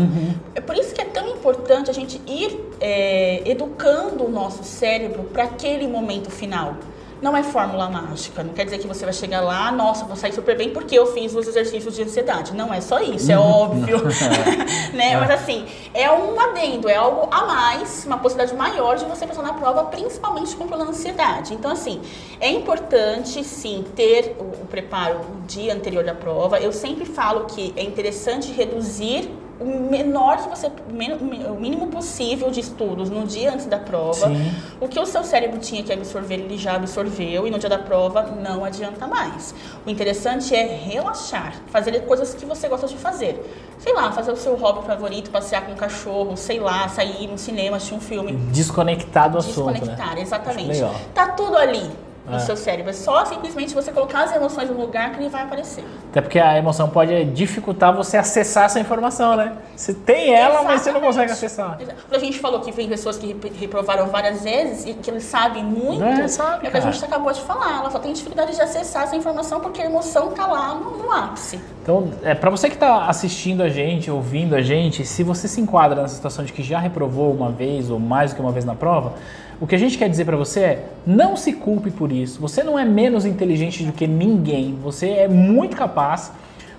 É 0.54 0.60
por 0.60 0.76
isso 0.76 0.94
que 0.94 1.00
é 1.00 1.04
tão 1.04 1.28
importante 1.28 1.90
a 1.90 1.94
gente 1.94 2.20
ir 2.26 2.58
é, 2.80 3.42
educando 3.48 4.24
o 4.24 4.30
nosso 4.30 4.64
cérebro 4.64 5.24
para 5.24 5.44
aquele 5.44 5.86
momento 5.86 6.30
final. 6.30 6.76
Não 7.22 7.36
é 7.36 7.42
fórmula 7.42 7.88
mágica. 7.88 8.42
Não 8.42 8.54
quer 8.54 8.64
dizer 8.64 8.78
que 8.78 8.86
você 8.86 9.04
vai 9.04 9.12
chegar 9.12 9.40
lá, 9.40 9.70
nossa, 9.70 10.04
vou 10.04 10.16
sair 10.16 10.32
super 10.32 10.56
bem 10.56 10.70
porque 10.70 10.98
eu 10.98 11.06
fiz 11.12 11.34
os 11.34 11.46
exercícios 11.46 11.94
de 11.94 12.02
ansiedade. 12.02 12.54
Não 12.54 12.72
é 12.72 12.80
só 12.80 13.00
isso, 13.00 13.30
é 13.30 13.36
óbvio. 13.38 14.00
né? 14.94 15.16
Mas 15.16 15.30
assim, 15.30 15.66
é 15.92 16.10
um 16.10 16.38
adendo, 16.40 16.88
é 16.88 16.96
algo 16.96 17.28
a 17.30 17.46
mais, 17.46 18.04
uma 18.06 18.18
possibilidade 18.18 18.56
maior 18.56 18.96
de 18.96 19.04
você 19.04 19.26
passar 19.26 19.42
na 19.42 19.52
prova, 19.52 19.84
principalmente 19.84 20.56
controlando 20.56 20.90
a 20.90 20.94
ansiedade. 20.94 21.54
Então, 21.54 21.70
assim, 21.70 22.00
é 22.40 22.50
importante 22.50 23.44
sim 23.44 23.84
ter 23.94 24.36
o, 24.38 24.44
o 24.62 24.66
preparo 24.66 25.20
o 25.20 25.40
dia 25.46 25.74
anterior 25.74 26.04
da 26.04 26.14
prova. 26.14 26.58
Eu 26.58 26.72
sempre 26.72 27.04
falo 27.04 27.44
que 27.44 27.72
é 27.76 27.82
interessante 27.82 28.50
reduzir 28.50 29.30
o 29.60 29.90
menor 29.90 30.38
que 30.38 30.48
você, 30.48 30.68
o 30.68 31.60
mínimo 31.60 31.88
possível 31.88 32.50
de 32.50 32.60
estudos 32.60 33.10
no 33.10 33.26
dia 33.26 33.52
antes 33.52 33.66
da 33.66 33.78
prova. 33.78 34.28
Sim. 34.28 34.52
O 34.80 34.88
que 34.88 34.98
o 34.98 35.04
seu 35.04 35.22
cérebro 35.22 35.58
tinha 35.58 35.82
que 35.82 35.92
absorver, 35.92 36.34
ele 36.34 36.56
já 36.56 36.76
absorveu 36.76 37.46
e 37.46 37.50
no 37.50 37.58
dia 37.58 37.68
da 37.68 37.78
prova 37.78 38.22
não 38.22 38.64
adianta 38.64 39.06
mais. 39.06 39.54
O 39.86 39.90
interessante 39.90 40.54
é 40.54 40.64
relaxar, 40.64 41.54
fazer 41.66 42.00
coisas 42.06 42.32
que 42.32 42.46
você 42.46 42.68
gosta 42.68 42.86
de 42.86 42.96
fazer. 42.96 43.38
Sei 43.78 43.92
lá, 43.92 44.10
fazer 44.10 44.32
o 44.32 44.36
seu 44.36 44.56
hobby 44.56 44.86
favorito, 44.86 45.30
passear 45.30 45.66
com 45.66 45.72
o 45.72 45.76
cachorro, 45.76 46.36
sei 46.36 46.58
lá, 46.58 46.88
sair 46.88 47.26
no 47.26 47.36
cinema, 47.36 47.76
assistir 47.76 47.94
um 47.94 48.00
filme. 48.00 48.32
Desconectar 48.50 49.30
do 49.30 49.38
assunto, 49.38 49.72
Desconectar, 49.72 50.14
né? 50.14 50.22
exatamente. 50.22 50.80
Tá 51.14 51.28
tudo 51.28 51.56
ali 51.56 51.90
no 52.30 52.36
É. 52.36 52.38
seu 52.40 52.56
cérebro. 52.56 52.90
É 52.90 52.94
só 52.94 53.24
simplesmente 53.24 53.74
você 53.74 53.92
colocar 53.92 54.24
as 54.24 54.34
emoções 54.34 54.70
no 54.70 54.80
lugar 54.80 55.10
que 55.10 55.20
ele 55.20 55.28
vai 55.28 55.42
aparecer. 55.42 55.84
Até 56.10 56.20
porque 56.20 56.38
a 56.38 56.56
emoção 56.56 56.88
pode 56.88 57.24
dificultar 57.26 57.94
você 57.94 58.16
acessar 58.16 58.64
essa 58.64 58.78
informação, 58.80 59.36
né? 59.36 59.52
Você 59.76 59.92
tem 59.92 60.32
ela, 60.34 60.62
mas 60.62 60.82
você 60.82 60.92
não 60.92 61.00
consegue 61.00 61.32
acessar. 61.32 61.78
A 62.10 62.18
gente 62.18 62.38
falou 62.38 62.60
que 62.60 62.70
vem 62.72 62.88
pessoas 62.88 63.16
que 63.18 63.28
rep- 63.28 63.52
reprovaram 63.58 64.06
várias 64.08 64.42
vezes 64.42 64.86
e 64.86 64.94
que 64.94 65.10
eles 65.10 65.24
sabem 65.24 65.64
muito, 65.64 66.02
É, 66.04 66.28
sabe, 66.28 66.66
é 66.66 66.68
o 66.68 66.70
que 66.72 66.76
a 66.76 66.80
gente 66.80 67.04
acabou 67.04 67.32
de 67.32 67.40
falar. 67.42 67.78
Ela 67.80 67.90
só 67.90 67.98
tem 67.98 68.12
dificuldade 68.12 68.54
de 68.54 68.60
acessar 68.60 69.04
essa 69.04 69.16
informação 69.16 69.60
porque 69.60 69.82
a 69.82 69.86
emoção 69.86 70.30
tá 70.30 70.46
lá 70.46 70.74
no, 70.74 70.96
no 70.98 71.10
ápice. 71.12 71.60
Então, 71.82 72.10
é, 72.22 72.34
para 72.34 72.50
você 72.50 72.68
que 72.68 72.74
está 72.76 73.06
assistindo 73.06 73.62
a 73.62 73.68
gente, 73.68 74.10
ouvindo 74.10 74.54
a 74.54 74.60
gente, 74.62 75.04
se 75.04 75.22
você 75.22 75.48
se 75.48 75.60
enquadra 75.60 76.00
nessa 76.02 76.14
situação 76.14 76.44
de 76.44 76.52
que 76.52 76.62
já 76.62 76.78
reprovou 76.78 77.32
uma 77.32 77.50
vez 77.50 77.90
ou 77.90 77.98
mais 77.98 78.30
do 78.32 78.36
que 78.36 78.40
uma 78.42 78.52
vez 78.52 78.64
na 78.64 78.74
prova, 78.74 79.14
o 79.60 79.66
que 79.66 79.74
a 79.74 79.78
gente 79.78 79.98
quer 79.98 80.08
dizer 80.08 80.24
para 80.24 80.36
você 80.36 80.60
é: 80.60 80.84
não 81.06 81.36
se 81.36 81.52
culpe 81.52 81.90
por 81.90 82.10
isso. 82.10 82.40
Você 82.40 82.62
não 82.62 82.78
é 82.78 82.84
menos 82.84 83.26
inteligente 83.26 83.84
do 83.84 83.92
que 83.92 84.06
ninguém. 84.06 84.76
Você 84.82 85.10
é 85.10 85.28
muito 85.28 85.76
capaz. 85.76 86.32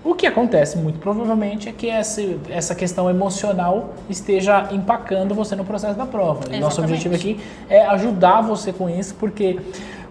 O 0.03 0.15
que 0.15 0.25
acontece 0.25 0.79
muito 0.79 0.97
provavelmente 0.97 1.69
é 1.69 1.71
que 1.71 1.87
essa, 1.87 2.23
essa 2.49 2.73
questão 2.73 3.07
emocional 3.07 3.93
esteja 4.09 4.69
empacando 4.71 5.35
você 5.35 5.55
no 5.55 5.63
processo 5.63 5.95
da 5.95 6.07
prova. 6.07 6.45
E 6.51 6.59
nosso 6.59 6.81
objetivo 6.81 7.13
aqui 7.13 7.39
é 7.69 7.85
ajudar 7.85 8.41
você 8.41 8.73
com 8.73 8.89
isso, 8.89 9.13
porque 9.19 9.59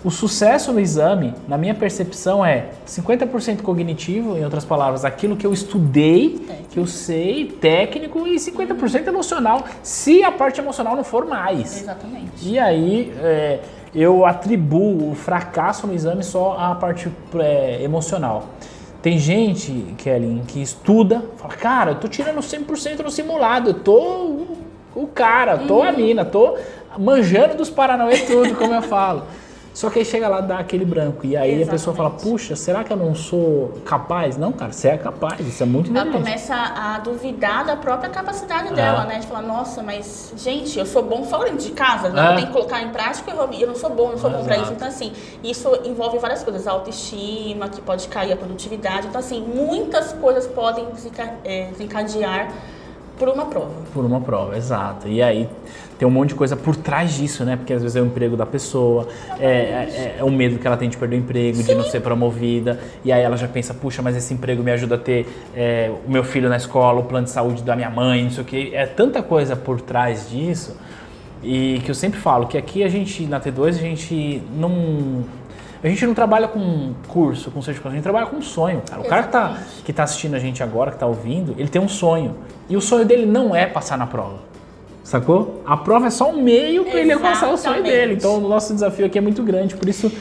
o 0.03 0.11
sucesso 0.11 0.73
no 0.73 0.81
exame, 0.81 1.35
na 1.47 1.59
minha 1.59 1.75
percepção, 1.75 2.45
é 2.45 2.69
50% 2.87 3.61
cognitivo, 3.61 4.37
em 4.37 4.45
outras 4.45 4.65
palavras, 4.65 5.05
aquilo 5.05 5.37
que 5.37 5.47
eu 5.47 5.53
estudei, 5.53 6.41
que 6.71 6.79
eu 6.79 6.87
sei, 6.87 7.47
técnico, 7.47 8.27
e 8.27 8.37
50% 8.37 9.07
emocional, 9.07 9.65
se 9.83 10.25
a 10.25 10.33
parte 10.33 10.59
emocional 10.59 10.97
não 10.97 11.05
for 11.05 11.27
mais. 11.27 11.83
Exatamente. 11.83 12.31
E 12.43 12.59
aí 12.59 13.13
é, 13.19 13.61
eu 13.95 14.25
atribuo 14.25 15.11
o 15.11 15.15
fracasso 15.15 15.87
no 15.87 15.93
exame 15.93 16.23
só 16.23 16.57
à 16.59 16.75
parte 16.75 17.11
é, 17.39 17.83
emocional. 17.83 18.47
Tem 19.03 19.19
gente, 19.19 19.95
Kelly, 19.99 20.43
que 20.47 20.63
estuda, 20.63 21.23
fala, 21.37 21.55
cara, 21.55 21.91
eu 21.93 21.95
tô 21.97 22.09
tirando 22.09 22.39
100% 22.41 23.01
no 23.01 23.11
simulado, 23.11 23.71
eu 23.71 23.75
tô 23.75 23.99
o, 23.99 24.59
o 24.95 25.07
cara, 25.07 25.59
tô 25.59 25.83
a 25.83 25.93
mina, 25.93 26.25
tô 26.25 26.57
manjando 26.99 27.55
dos 27.55 27.69
Paranauê 27.69 28.19
tudo, 28.21 28.55
como 28.57 28.75
eu 28.75 28.83
falo. 28.83 29.25
Só 29.73 29.89
que 29.89 30.01
aí 30.01 30.05
chega 30.05 30.29
lá, 30.29 30.41
dá 30.41 30.59
aquele 30.59 30.85
branco. 30.85 31.25
E 31.27 31.37
aí 31.37 31.63
a 31.63 31.67
pessoa 31.67 31.95
fala, 31.95 32.09
Exatamente. 32.09 32.33
puxa, 32.33 32.57
será 32.57 32.83
que 32.83 32.93
eu 32.93 32.97
não 32.97 33.15
sou 33.15 33.81
capaz? 33.85 34.37
Não, 34.37 34.53
cara, 34.53 34.73
você 34.73 34.89
é 34.89 34.99
capaz, 34.99 35.41
isso 35.47 35.63
é 35.63 35.67
muito 35.67 35.97
Ela 35.97 36.11
começa 36.11 36.55
a 36.55 36.99
duvidar 36.99 37.65
da 37.65 37.77
própria 37.77 38.11
capacidade 38.11 38.75
dela, 38.75 39.05
né? 39.05 39.21
De 39.21 39.27
falar, 39.27 39.43
nossa, 39.43 39.83
mas, 39.83 40.33
gente, 40.37 40.79
eu 40.79 40.87
sou 40.87 41.03
bom 41.03 41.25
só 41.25 41.39
dentro 41.45 41.59
de 41.59 41.71
casa, 41.71 42.09
né? 42.09 42.21
É. 42.21 42.33
Eu 42.33 42.35
tenho 42.37 42.47
que 42.49 42.53
colocar 42.53 42.83
em 42.83 42.91
prática, 42.91 43.31
eu, 43.31 43.67
não 43.67 43.75
sou 43.75 43.91
bom, 43.91 44.11
não 44.11 44.19
sou 44.19 44.31
bom 44.31 44.45
pra 44.45 44.59
isso. 44.59 44.73
Então, 44.73 44.89
assim, 44.89 45.13
isso 45.43 45.71
envolve 45.85 46.19
várias 46.19 46.43
coisas. 46.43 46.67
A 46.67 46.73
autoestima, 46.73 47.69
que 47.69 47.81
pode 47.81 48.09
cair 48.09 48.33
a 48.33 48.37
produtividade. 48.37 49.07
Então, 49.07 49.21
assim, 49.21 49.41
muitas 49.41 50.13
coisas 50.15 50.47
podem 50.47 50.87
é, 51.45 51.67
desencadear 51.71 52.53
por 53.21 53.29
uma 53.29 53.45
prova. 53.45 53.71
Por 53.93 54.05
uma 54.05 54.21
prova, 54.23 54.57
exato. 54.57 55.07
E 55.07 55.23
aí 55.23 55.47
tem 55.99 56.09
um 56.09 56.11
monte 56.11 56.31
de 56.31 56.35
coisa 56.35 56.57
por 56.57 56.75
trás 56.75 57.13
disso, 57.13 57.45
né? 57.45 57.55
Porque 57.55 57.75
às 57.75 57.83
vezes 57.83 57.95
é 57.95 58.01
o 58.01 58.07
emprego 58.07 58.35
da 58.35 58.47
pessoa, 58.47 59.07
é, 59.39 59.47
é, 59.47 60.17
é 60.19 60.25
o 60.25 60.31
medo 60.31 60.59
que 60.59 60.67
ela 60.67 60.79
tem 60.79 60.89
de 60.89 60.97
perder 60.97 61.17
o 61.17 61.19
emprego, 61.19 61.63
de 61.63 61.75
não 61.75 61.85
ser 61.85 62.01
promovida. 62.01 62.81
E 63.05 63.13
aí 63.13 63.23
ela 63.23 63.37
já 63.37 63.47
pensa, 63.47 63.75
puxa, 63.75 64.01
mas 64.01 64.17
esse 64.17 64.33
emprego 64.33 64.63
me 64.63 64.73
ajuda 64.73 64.95
a 64.95 64.99
ter 64.99 65.29
é, 65.55 65.93
o 66.07 66.11
meu 66.11 66.25
filho 66.25 66.49
na 66.49 66.57
escola, 66.57 67.01
o 67.01 67.05
plano 67.05 67.27
de 67.27 67.31
saúde 67.31 67.63
da 67.63 67.77
minha 67.77 67.91
mãe, 67.91 68.25
não 68.25 68.31
sei 68.31 68.43
o 68.43 68.47
quê. 68.47 68.71
É 68.73 68.87
tanta 68.87 69.23
coisa 69.23 69.55
por 69.55 69.83
trás 69.83 70.31
disso. 70.31 70.75
E 71.43 71.83
que 71.85 71.91
eu 71.91 71.95
sempre 71.95 72.19
falo 72.19 72.47
que 72.47 72.57
aqui 72.57 72.83
a 72.83 72.89
gente, 72.89 73.27
na 73.27 73.39
T2, 73.39 73.69
a 73.69 73.73
gente 73.73 74.43
não. 74.57 75.25
A 75.83 75.89
gente 75.89 76.05
não 76.05 76.13
trabalha 76.13 76.47
com 76.47 76.93
curso, 77.09 77.51
com 77.51 77.63
certificação, 77.63 77.93
a 77.93 77.95
gente 77.95 78.03
trabalha 78.03 78.27
com 78.27 78.37
um 78.37 78.43
sonho, 78.43 78.83
cara. 78.89 79.01
O 79.01 79.05
cara 79.05 79.23
que 79.23 79.33
tá, 79.33 79.59
que 79.85 79.93
tá 79.93 80.03
assistindo 80.03 80.35
a 80.35 80.39
gente 80.39 80.63
agora, 80.63 80.91
que 80.91 80.99
tá 80.99 81.07
ouvindo, 81.07 81.55
ele 81.57 81.69
tem 81.69 81.81
um 81.81 81.89
sonho. 81.89 82.37
E 82.69 82.77
o 82.77 82.83
sonho 82.83 83.07
dele 83.07 83.25
não 83.25 83.57
é 83.57 83.67
passar 83.67 83.97
na 83.97 84.07
prova. 84.07 84.51
Sacou? 85.03 85.63
A 85.67 85.79
prova 85.79 86.09
é 86.09 86.11
só 86.11 86.31
um 86.31 86.43
meio 86.43 86.85
para 86.85 87.01
ele 87.01 87.13
alcançar 87.13 87.49
o 87.51 87.57
sonho 87.57 87.83
dele. 87.83 88.15
Então 88.15 88.37
o 88.37 88.49
nosso 88.49 88.75
desafio 88.75 89.07
aqui 89.07 89.17
é 89.17 89.21
muito 89.23 89.43
grande, 89.43 89.75
por 89.75 89.89
isso 89.89 90.13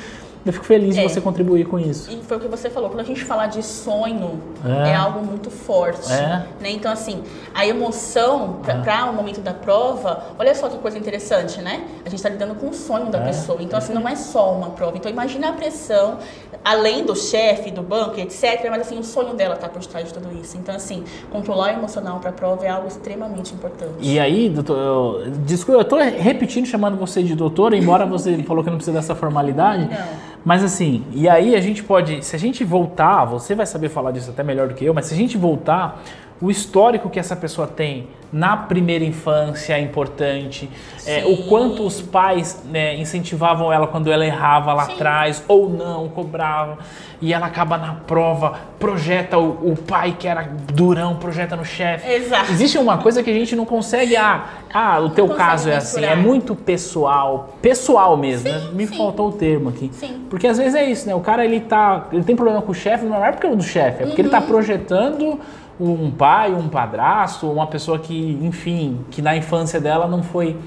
eu 0.46 0.54
fico 0.54 0.66
feliz 0.66 0.96
de 0.96 1.02
É. 1.02 1.08
você 1.08 1.20
contribuir 1.22 1.66
com 1.66 1.78
isso. 1.80 2.10
E 2.12 2.22
foi 2.24 2.38
o 2.38 2.40
que 2.40 2.48
você 2.48 2.70
falou, 2.70 2.90
quando 2.90 3.02
a 3.02 3.04
gente 3.04 3.24
falar 3.26 3.48
de 3.48 3.62
sonho, 3.64 4.40
É. 4.66 4.90
é, 4.90 4.96
algo 4.96 5.26
muito 5.26 5.50
forte. 5.50 6.12
É. 6.12 6.46
Né? 6.60 6.72
Então, 6.72 6.92
assim, 6.92 7.24
a 7.54 7.66
emoção 7.68 8.58
para 8.64 9.06
o 9.06 9.14
momento 9.14 9.42
da 9.42 9.54
prova, 9.54 10.24
olha 10.38 10.54
só 10.56 10.70
que 10.70 10.78
coisa 10.78 10.98
interessante, 10.98 11.62
né? 11.62 11.84
A 12.06 12.10
gente 12.10 12.16
está 12.20 12.30
lidando 12.30 12.56
com 12.56 12.68
o 12.70 12.74
sonho 12.74 13.08
da 13.08 13.20
É. 13.20 13.26
pessoa. 13.26 13.62
Então, 13.62 13.78
assim, 13.78 13.94
não 13.94 14.08
é 14.08 14.16
só 14.16 14.54
uma 14.54 14.70
prova. 14.72 14.98
Então, 14.98 15.12
imagina 15.12 15.50
a 15.50 15.54
pressão, 15.54 16.18
além 16.64 17.04
do 17.06 17.16
chefe, 17.16 17.72
do 17.72 17.82
banco, 17.82 18.20
etc. 18.20 18.68
Mas, 18.70 18.82
assim, 18.82 18.98
o 18.98 19.04
sonho 19.04 19.34
dela 19.34 19.56
tá 19.56 19.68
por 19.70 19.86
trás 19.86 20.08
de 20.08 20.14
tudo 20.14 20.30
isso. 20.42 20.58
Então, 20.58 20.76
assim, 20.76 21.04
controlar 21.32 21.68
o 21.74 21.78
emocional 21.78 22.20
para 22.20 22.30
a 22.30 22.34
prova 22.34 22.66
é 22.66 22.70
algo 22.70 22.88
extremamente 22.88 23.54
importante. 23.54 23.94
E 24.02 24.20
aí, 24.20 24.50
doutor, 24.50 24.78
eu, 24.78 25.32
desculpa, 25.46 25.82
eu 25.82 25.86
tô 25.86 25.98
repetindo, 25.98 26.66
chamando 26.66 26.98
você 26.98 27.22
de 27.24 27.36
doutor, 27.36 27.74
embora 27.74 28.06
você 28.06 28.38
falou 28.44 28.64
que 28.64 28.70
não 28.70 28.78
precisa 28.78 28.96
dessa 28.98 29.16
formalidade. 29.16 29.86
Não. 29.90 30.30
Mas 30.44 30.64
assim, 30.64 31.04
e 31.12 31.28
aí 31.28 31.56
a 31.56 31.62
gente 31.62 31.84
pode, 31.84 32.24
se 32.24 32.36
a 32.36 32.40
gente 32.40 32.64
voltar, 32.64 33.26
você 33.26 33.54
vai 33.54 33.66
saber 33.66 33.90
falar 33.90 34.12
disso 34.12 34.32
até 34.32 34.44
melhor 34.44 34.68
do 34.68 34.74
que 34.74 34.86
eu, 34.86 34.94
mas 34.94 35.06
se 35.06 35.14
a 35.14 35.18
gente 35.18 35.38
voltar, 35.38 36.02
o 36.42 36.50
histórico 36.50 37.10
que 37.10 37.20
essa 37.20 37.36
pessoa 37.36 37.68
tem 37.68 38.08
na 38.32 38.56
primeira 38.56 39.04
infância 39.04 39.74
é 39.74 39.82
importante, 39.82 40.70
é, 41.06 41.26
o 41.26 41.36
Sim. 41.36 41.46
quanto 41.50 41.86
os 41.86 42.00
pais 42.00 42.64
né, 42.70 42.96
incentivavam 42.96 43.74
ela 43.74 43.88
quando 43.88 44.12
ela 44.12 44.26
errava 44.26 44.72
lá 44.72 44.86
Sim. 44.86 44.94
atrás, 44.94 45.44
ou 45.48 45.68
não, 45.68 46.08
cobravam, 46.10 46.78
e 47.22 47.34
ela 47.34 47.48
acaba 47.48 47.78
na 47.78 47.96
prova, 47.96 48.60
projeta 48.78 49.38
o, 49.38 49.72
o 49.72 49.76
pai 49.76 50.16
que 50.18 50.28
era 50.28 50.48
durão, 50.74 51.16
projeta 51.16 51.56
no 51.56 51.66
chefe. 51.66 52.10
Exato. 52.10 52.52
Existe 52.52 52.78
uma 52.78 53.00
coisa 53.00 53.24
que 53.24 53.30
a 53.30 53.34
gente 53.34 53.56
não 53.56 53.66
consegue, 53.66 54.16
ah, 54.16 54.46
ah 54.72 55.00
o 55.00 55.10
teu 55.10 55.28
caso 55.30 55.70
é 55.70 55.78
assim, 55.78 56.06
é 56.06 56.16
muito 56.16 56.56
pessoal, 56.56 57.56
pessoal 57.62 58.16
mesmo, 58.16 58.50
né? 58.50 58.70
Me 58.74 58.88
sim. 58.88 58.96
faltou 58.96 59.30
o 59.30 59.32
termo 59.32 59.70
aqui. 59.70 59.90
Sim. 59.94 60.26
Porque 60.30 60.48
às 60.48 60.58
vezes 60.58 60.76
é 60.76 60.86
isso, 60.86 61.08
né? 61.08 61.16
O 61.16 61.20
cara 61.20 61.44
ele 61.44 61.60
tá, 61.60 62.08
ele 62.14 62.24
tem 62.24 62.36
problema 62.36 62.62
com 62.62 62.72
o 62.72 62.76
chefe, 62.76 63.06
não 63.06 63.26
é 63.26 63.32
porque 63.32 63.48
é 63.48 63.56
do 63.56 63.64
chefe, 63.64 64.04
é 64.04 64.06
porque 64.06 64.22
ele 64.22 64.30
tá 64.30 64.40
projetando 64.40 65.40
um 65.80 66.12
pai, 66.12 66.54
um 66.54 66.68
padrasto, 66.68 67.50
uma 67.50 67.68
pessoa 67.68 67.98
que, 68.00 68.38
enfim, 68.42 69.00
que 69.10 69.22
na 69.22 69.36
infância 69.36 69.80
dela 69.80 70.08
não 70.08 70.22
foi 70.22 70.58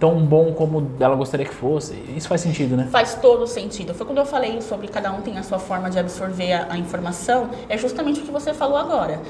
tão 0.00 0.18
bom 0.18 0.52
como 0.52 0.90
ela 0.98 1.14
gostaria 1.14 1.46
que 1.46 1.54
fosse. 1.54 1.94
Isso 2.16 2.26
faz 2.26 2.40
sentido, 2.40 2.76
né? 2.76 2.88
Faz 2.90 3.14
todo 3.14 3.46
sentido. 3.46 3.94
Foi 3.94 4.04
quando 4.04 4.18
eu 4.18 4.26
falei 4.26 4.60
sobre 4.60 4.88
cada 4.88 5.12
um 5.12 5.20
tem 5.20 5.38
a 5.38 5.44
sua 5.44 5.60
forma 5.60 5.88
de 5.88 5.98
absorver 5.98 6.52
a, 6.52 6.72
a 6.72 6.78
informação, 6.78 7.50
é 7.68 7.78
justamente 7.78 8.18
o 8.18 8.24
que 8.24 8.32
você 8.32 8.52
falou 8.52 8.76
agora. 8.76 9.20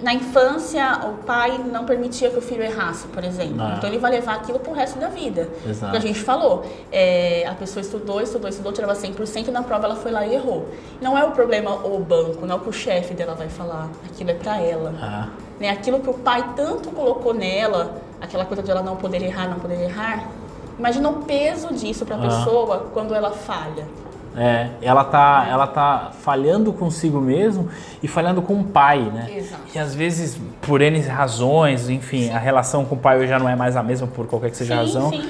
Na 0.00 0.14
infância, 0.14 1.00
o 1.08 1.24
pai 1.24 1.58
não 1.58 1.84
permitia 1.84 2.30
que 2.30 2.38
o 2.38 2.40
filho 2.42 2.62
errasse, 2.62 3.08
por 3.08 3.24
exemplo. 3.24 3.60
Ah. 3.60 3.74
Então 3.76 3.90
ele 3.90 3.98
vai 3.98 4.12
levar 4.12 4.34
aquilo 4.36 4.60
pro 4.60 4.72
resto 4.72 4.96
da 4.98 5.08
vida. 5.08 5.48
Exato. 5.66 5.90
Que 5.90 5.96
a 5.98 6.00
gente 6.00 6.20
falou. 6.20 6.64
É, 6.92 7.44
a 7.48 7.54
pessoa 7.54 7.80
estudou, 7.80 8.20
estudou, 8.20 8.48
estudou, 8.48 8.72
tirava 8.72 8.94
100% 8.94 9.48
e 9.48 9.50
na 9.50 9.62
prova 9.62 9.86
ela 9.86 9.96
foi 9.96 10.12
lá 10.12 10.24
e 10.24 10.34
errou. 10.34 10.68
Não 11.00 11.18
é 11.18 11.24
o 11.24 11.32
problema 11.32 11.74
o 11.84 11.98
banco, 11.98 12.46
não 12.46 12.54
é 12.54 12.58
o 12.58 12.60
que 12.60 12.68
o 12.68 12.72
chefe 12.72 13.12
dela 13.12 13.34
vai 13.34 13.48
falar. 13.48 13.88
Aquilo 14.08 14.30
é 14.30 14.34
pra 14.34 14.60
ela. 14.60 14.94
Ah, 15.02 15.28
Né? 15.58 15.68
Aquilo 15.70 15.98
que 15.98 16.08
o 16.08 16.14
pai 16.14 16.52
tanto 16.54 16.90
colocou 16.90 17.34
nela, 17.34 18.00
aquela 18.20 18.44
coisa 18.44 18.62
de 18.62 18.70
ela 18.70 18.82
não 18.82 18.94
poder 18.94 19.20
errar, 19.22 19.48
não 19.48 19.58
poder 19.58 19.80
errar. 19.82 20.28
Imagina 20.78 21.08
o 21.08 21.24
peso 21.24 21.74
disso 21.74 22.06
para 22.06 22.14
a 22.14 22.18
Ah. 22.20 22.22
pessoa 22.28 22.86
quando 22.94 23.12
ela 23.12 23.32
falha. 23.32 23.84
É, 24.38 24.68
ela 24.80 25.04
tá, 25.04 25.46
ela 25.50 25.66
tá 25.66 26.10
falhando 26.22 26.72
consigo 26.72 27.20
mesmo 27.20 27.68
e 28.02 28.06
falhando 28.06 28.40
com 28.40 28.60
o 28.60 28.64
pai, 28.64 29.00
né? 29.00 29.26
Exato. 29.36 29.62
E 29.74 29.78
às 29.78 29.94
vezes, 29.94 30.38
por 30.62 30.80
N 30.80 31.00
razões, 31.00 31.88
enfim, 31.88 32.30
a 32.30 32.38
relação 32.38 32.84
com 32.84 32.94
o 32.94 32.98
pai 32.98 33.18
hoje 33.18 33.28
já 33.28 33.38
não 33.38 33.48
é 33.48 33.56
mais 33.56 33.76
a 33.76 33.82
mesma 33.82 34.06
por 34.06 34.26
qualquer 34.26 34.50
que 34.50 34.56
seja 34.56 34.74
a 34.74 34.86
Sim, 34.86 34.94
razão. 34.94 35.10
sim. 35.10 35.28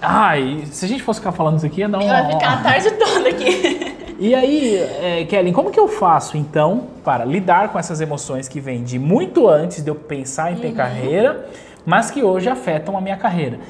E 0.00 0.66
se 0.66 0.84
a 0.84 0.88
gente 0.88 1.02
fosse 1.02 1.20
ficar 1.20 1.32
falando 1.32 1.56
isso 1.56 1.66
aqui, 1.66 1.80
ia 1.80 1.88
dar 1.88 1.98
um. 1.98 2.06
Vai 2.06 2.32
ficar 2.32 2.52
a 2.52 2.56
tarde 2.58 2.90
toda 2.92 3.28
aqui. 3.28 3.94
E 4.20 4.34
aí, 4.34 4.74
é, 5.00 5.24
Kelly, 5.26 5.52
como 5.52 5.70
que 5.70 5.78
eu 5.78 5.86
faço 5.86 6.36
então 6.36 6.88
para 7.04 7.24
lidar 7.24 7.68
com 7.68 7.78
essas 7.78 8.00
emoções 8.00 8.48
que 8.48 8.58
vêm 8.58 8.82
de 8.82 8.98
muito 8.98 9.48
antes 9.48 9.80
de 9.80 9.88
eu 9.88 9.94
pensar 9.94 10.50
em 10.50 10.56
ter 10.56 10.72
carreira, 10.72 11.48
mas 11.86 12.10
que 12.10 12.20
hoje 12.24 12.48
afetam 12.48 12.96
a 12.96 13.00
minha 13.00 13.16
carreira? 13.16 13.60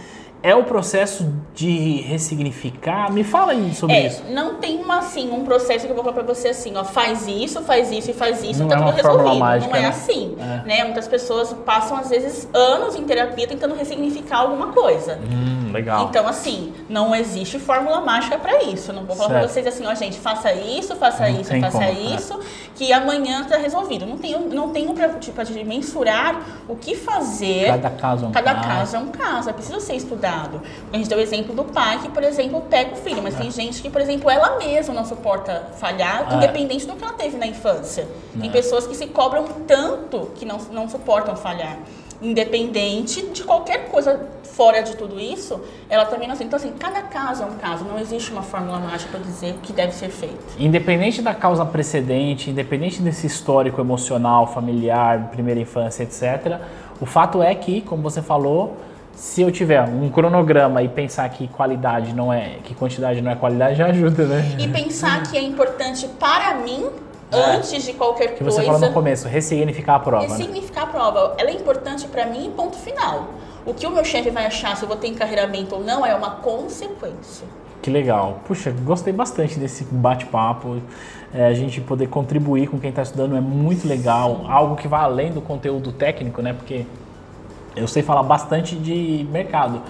É 0.43 0.55
o 0.55 0.65
processo 0.65 1.33
de 1.55 2.01
ressignificar? 2.03 3.11
Me 3.13 3.25
fala 3.25 3.53
aí 3.53 3.75
sobre 3.75 3.97
É, 3.97 4.07
isso. 4.07 4.23
não 4.31 4.55
tem 4.55 4.77
uma, 4.83 4.99
assim, 4.99 5.31
um 5.33 5.45
processo 5.45 5.85
que 5.87 5.91
eu 5.91 5.95
vou 5.97 6.05
falar 6.05 6.15
pra 6.23 6.35
você 6.35 6.49
assim, 6.49 6.77
ó, 6.77 6.85
faz 6.85 7.27
isso, 7.27 7.61
faz 7.63 7.91
isso 7.91 8.11
e 8.11 8.15
faz 8.15 8.43
isso, 8.45 8.61
Não 8.61 8.69
tá 8.69 8.77
é 8.77 8.79
tudo 8.79 8.93
resolvido. 8.95 9.39
mágica, 9.41 9.71
não 9.73 9.79
é 9.79 9.83
né? 9.83 9.89
assim, 9.89 10.37
É. 10.39 10.67
né? 10.69 10.85
Muitas 10.85 11.09
pessoas 11.09 11.53
passam, 11.67 11.97
às 11.97 12.09
vezes, 12.09 12.49
anos 12.55 12.95
em 12.95 13.03
terapia 13.05 13.47
tentando 13.49 13.75
ressignificar 13.75 14.39
alguma 14.39 14.69
coisa. 14.69 15.19
Hum, 15.29 15.73
legal. 15.73 16.07
Então, 16.09 16.27
assim, 16.29 16.73
não 16.89 17.15
existe 17.15 17.59
fórmula 17.59 18.01
mágica 18.01 18.39
pra 18.39 18.63
isso. 18.63 18.93
Não 18.93 19.05
vou 19.05 19.17
falar 19.17 19.29
pra 19.31 19.39
Certo. 19.41 19.53
vocês 19.53 19.67
assim, 19.67 19.87
ó, 19.87 19.95
gente, 19.95 20.19
faça 20.19 20.53
isso, 20.53 20.95
faça 20.97 21.29
Não 21.29 21.41
isso, 21.41 21.51
tem 21.51 21.61
faça 21.61 21.79
como, 21.79 21.89
é. 21.91 21.93
isso, 22.15 22.39
que 22.77 22.93
amanhã 22.93 23.45
tá 23.45 23.57
resolvido. 23.57 24.07
Não 24.07 24.17
tenho, 24.17 24.41
não 24.49 24.69
tenho 24.71 24.95
pra, 24.95 25.09
tipo, 25.11 25.43
de 25.45 25.65
mensurar 25.65 26.41
o 26.69 26.77
que 26.77 26.95
fazer. 26.95 27.67
Cada 27.67 27.91
caso 27.91 28.25
é 28.25 28.29
um 28.29 28.33
Cada 28.33 28.55
caso. 28.55 28.69
caso 28.69 28.97
é 28.97 28.99
um 29.01 29.09
caso, 29.09 29.51
é 29.51 29.53
preciso 29.53 29.81
ser 29.81 29.95
estudado. 29.97 30.28
A 30.93 30.97
gente 30.97 31.09
deu 31.09 31.19
o 31.19 31.21
exemplo 31.21 31.55
do 31.55 31.65
pai 31.65 31.99
que, 32.01 32.09
por 32.09 32.23
exemplo, 32.23 32.61
pega 32.69 32.93
o 32.95 32.97
filho, 32.97 33.23
mas 33.23 33.35
tem 33.35 33.51
gente 33.51 33.81
que, 33.83 33.91
por 33.91 34.01
exemplo, 34.01 34.31
ela 34.31 34.57
mesma 34.59 34.95
não 34.95 35.05
suporta 35.05 35.69
falhar, 35.79 36.27
É. 36.33 36.37
independente 36.37 36.87
do 36.87 36.95
que 36.95 37.05
ela 37.05 37.13
teve 37.15 37.37
na 37.37 37.47
infância. 37.47 38.07
Tem 38.39 38.49
É. 38.49 38.53
pessoas 38.53 38.87
que 38.87 38.95
se 38.95 39.07
cobram 39.07 39.45
tanto 39.67 40.31
que 40.35 40.45
não, 40.45 40.59
não 40.73 40.89
suportam 40.89 41.35
falhar. 41.37 41.79
Independente 42.21 43.23
de 43.29 43.43
qualquer 43.45 43.89
coisa 43.91 44.21
fora 44.43 44.83
de 44.83 44.97
tudo 44.97 45.21
isso, 45.21 45.61
ela 45.89 46.05
também 46.05 46.27
não 46.27 46.35
assim. 46.35 46.45
Então, 46.45 46.57
assim, 46.57 46.73
cada 46.79 47.01
caso 47.03 47.45
é 47.45 47.47
um 47.47 47.55
caso, 47.55 47.85
não 47.85 47.99
existe 47.99 48.33
uma 48.33 48.43
fórmula 48.43 48.79
mágica 48.79 49.11
para 49.13 49.21
dizer 49.21 49.53
o 49.55 49.59
que 49.59 49.73
deve 49.73 49.93
ser 49.95 50.09
feito. 50.09 50.37
Independente 50.59 51.23
da 51.23 51.33
causa 51.33 51.65
precedente, 51.65 52.51
independente 52.51 53.01
desse 53.01 53.27
histórico 53.27 53.81
emocional, 53.81 54.47
familiar, 54.49 55.29
primeira 55.31 55.61
infância, 55.61 56.03
etc., 56.03 56.59
o 57.01 57.07
fato 57.07 57.41
é 57.41 57.55
que, 57.55 57.81
como 57.83 58.03
você 58.03 58.21
falou, 58.21 58.77
se 59.19 59.43
eu 59.43 59.51
tiver 59.51 59.83
um 59.83 60.09
cronograma 60.09 60.81
e 60.81 60.89
pensar 60.89 61.29
que 61.29 61.49
qualidade 61.49 62.15
não 62.15 62.33
é, 62.33 62.59
que 62.63 62.73
quantidade 62.73 63.21
não 63.21 63.33
é 63.33 63.35
qualidade, 63.35 63.75
já 63.75 63.87
ajuda, 63.87 64.25
né? 64.25 64.57
E 64.59 64.69
pensar 64.69 65.25
que 65.25 65.37
é 65.37 65.43
importante 65.43 66.07
para 66.21 66.55
mim, 66.55 66.87
É. 67.33 67.37
antes 67.57 67.83
de 67.85 67.93
qualquer 67.95 68.37
Que 68.37 68.45
você 68.45 68.59
coisa. 68.59 68.73
falou 68.73 68.89
no 68.89 68.95
começo, 68.95 69.27
ressignificar 69.27 69.97
a 69.97 69.99
prova. 69.99 70.29
Né? 70.29 70.37
significar 70.37 70.85
a 70.85 70.87
prova, 70.87 71.35
ela 71.37 71.51
é 71.51 71.53
importante 71.53 72.07
para 72.07 72.27
mim, 72.27 72.53
ponto 72.57 72.77
final. 72.77 73.27
O 73.67 73.75
que 73.75 73.87
o 73.87 73.91
meu 73.91 74.05
chefe 74.05 74.31
vai 74.31 74.47
achar 74.47 74.77
se 74.77 74.85
eu 74.85 74.89
vou 74.89 74.97
ter 74.97 75.09
encarreiramento 75.09 75.75
ou 75.75 75.83
não 75.85 76.07
é 76.07 76.15
uma 76.15 76.31
consequência. 76.37 77.47
Que 77.83 77.91
legal. 77.91 78.39
Puxa, 78.47 78.71
gostei 78.85 79.13
bastante 79.13 79.59
desse 79.59 79.85
bate-papo. 79.85 80.81
É, 81.35 81.47
a 81.47 81.55
gente 81.55 81.81
poder 81.81 82.07
contribuir 82.07 82.69
com 82.69 82.79
quem 82.79 82.91
está 82.91 83.03
estudando 83.03 83.37
é 83.37 83.41
muito 83.41 83.87
legal. 83.87 84.47
Algo 84.49 84.75
que 84.77 84.89
vai 84.89 85.01
além 85.03 85.31
do 85.33 85.41
conteúdo 85.41 85.93
técnico, 85.93 86.41
né? 86.41 86.53
Porque 86.55 86.87
eu 87.79 87.89
sei 87.89 88.03
falar 88.03 88.23
bastante 88.23 88.75
de 88.77 89.27
mercado. 89.31 89.81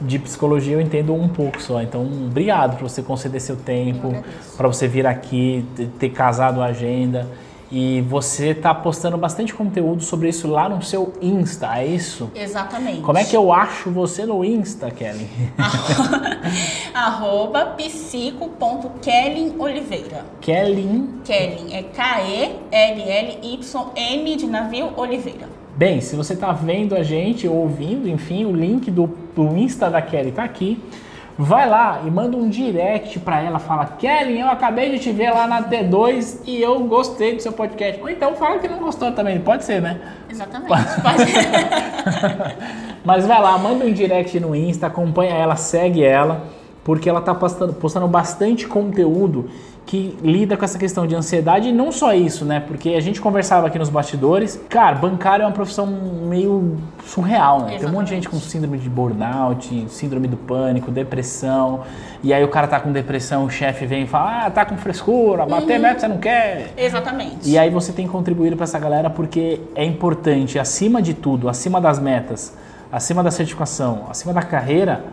De 0.00 0.18
psicologia 0.18 0.74
eu 0.74 0.80
entendo 0.80 1.14
um 1.14 1.28
pouco 1.28 1.62
só. 1.62 1.80
Então, 1.80 2.02
obrigado 2.02 2.76
por 2.76 2.88
você 2.88 3.02
conceder 3.02 3.40
seu 3.40 3.54
tempo, 3.56 4.12
para 4.56 4.66
você 4.66 4.88
vir 4.88 5.06
aqui, 5.06 5.64
ter- 5.98 6.10
casado 6.10 6.60
a 6.60 6.66
agenda. 6.66 7.28
E 7.74 8.02
você 8.02 8.52
tá 8.52 8.74
postando 8.74 9.16
bastante 9.16 9.54
conteúdo 9.54 10.02
sobre 10.02 10.28
isso 10.28 10.46
lá 10.46 10.68
no 10.68 10.82
seu 10.82 11.14
Insta, 11.22 11.78
é 11.78 11.86
isso? 11.86 12.30
Exatamente. 12.34 13.00
Como 13.00 13.16
é 13.16 13.24
que 13.24 13.34
eu 13.34 13.50
acho 13.50 13.90
você 13.90 14.26
no 14.26 14.44
Insta, 14.44 14.90
Kelly? 14.90 15.26
Arroba 16.92 17.64
psico.kellen 17.78 19.54
Oliveira. 19.58 20.26
Kelly 20.42 21.08
Kellen 21.24 21.74
é 21.74 21.82
K-E-L-L-Y-N 23.22 24.36
de 24.36 24.46
navio 24.46 24.90
Oliveira. 24.96 25.48
Bem, 25.74 26.02
se 26.02 26.14
você 26.14 26.34
está 26.34 26.52
vendo 26.52 26.94
a 26.94 27.02
gente, 27.02 27.48
ouvindo, 27.48 28.06
enfim, 28.08 28.44
o 28.44 28.52
link 28.52 28.90
do, 28.90 29.06
do 29.34 29.56
Insta 29.56 29.88
da 29.88 30.02
Kelly 30.02 30.30
tá 30.30 30.44
aqui. 30.44 30.82
Vai 31.38 31.66
lá 31.66 32.02
e 32.06 32.10
manda 32.10 32.36
um 32.36 32.50
direct 32.50 33.18
para 33.20 33.40
ela, 33.40 33.58
fala: 33.58 33.86
Kelly, 33.86 34.38
eu 34.38 34.48
acabei 34.48 34.90
de 34.90 34.98
te 34.98 35.10
ver 35.10 35.30
lá 35.30 35.46
na 35.46 35.62
T2 35.62 36.40
e 36.46 36.60
eu 36.60 36.78
gostei 36.80 37.34
do 37.34 37.40
seu 37.40 37.52
podcast. 37.52 38.02
Ou 38.02 38.10
então 38.10 38.34
fala 38.34 38.58
que 38.58 38.68
não 38.68 38.78
gostou 38.80 39.12
também, 39.12 39.40
pode 39.40 39.64
ser, 39.64 39.80
né? 39.80 39.98
Exatamente. 40.30 40.68
Pode... 41.02 41.32
Mas 43.02 43.26
vai 43.26 43.40
lá, 43.40 43.56
manda 43.56 43.84
um 43.84 43.92
direct 43.92 44.38
no 44.38 44.54
Insta, 44.54 44.86
acompanha 44.88 45.32
ela, 45.32 45.56
segue 45.56 46.04
ela, 46.04 46.44
porque 46.84 47.08
ela 47.08 47.20
tá 47.20 47.34
postando, 47.34 47.72
postando 47.72 48.06
bastante 48.06 48.68
conteúdo 48.68 49.48
que 49.84 50.16
lida 50.22 50.56
com 50.56 50.64
essa 50.64 50.78
questão 50.78 51.06
de 51.06 51.14
ansiedade 51.14 51.68
e 51.68 51.72
não 51.72 51.90
só 51.90 52.14
isso, 52.14 52.44
né? 52.44 52.60
Porque 52.60 52.90
a 52.90 53.00
gente 53.00 53.20
conversava 53.20 53.66
aqui 53.66 53.78
nos 53.78 53.88
bastidores, 53.88 54.60
cara, 54.68 54.96
bancário 54.96 55.42
é 55.42 55.46
uma 55.46 55.52
profissão 55.52 55.86
meio 55.86 56.78
surreal, 57.04 57.62
né? 57.62 57.78
Tem 57.78 57.88
um 57.88 57.92
monte 57.92 58.08
de 58.08 58.14
gente 58.14 58.28
com 58.28 58.38
síndrome 58.38 58.78
de 58.78 58.88
burnout, 58.88 59.86
síndrome 59.88 60.28
do 60.28 60.36
pânico, 60.36 60.90
depressão, 60.90 61.80
e 62.22 62.32
aí 62.32 62.42
o 62.44 62.48
cara 62.48 62.68
tá 62.68 62.78
com 62.78 62.92
depressão, 62.92 63.44
o 63.44 63.50
chefe 63.50 63.84
vem 63.84 64.04
e 64.04 64.06
fala: 64.06 64.46
"Ah, 64.46 64.50
tá 64.50 64.64
com 64.64 64.76
frescura, 64.76 65.44
bater 65.44 65.78
meta 65.78 66.00
você 66.00 66.08
não 66.08 66.18
quer". 66.18 66.72
Exatamente. 66.76 67.48
E 67.48 67.58
aí 67.58 67.68
você 67.68 67.92
tem 67.92 68.06
contribuído 68.06 68.56
para 68.56 68.64
essa 68.64 68.78
galera 68.78 69.10
porque 69.10 69.60
é 69.74 69.84
importante, 69.84 70.58
acima 70.58 71.02
de 71.02 71.12
tudo, 71.12 71.48
acima 71.48 71.80
das 71.80 71.98
metas, 71.98 72.56
acima 72.90 73.22
da 73.22 73.30
certificação, 73.30 74.06
acima 74.08 74.32
da 74.32 74.42
carreira, 74.42 75.04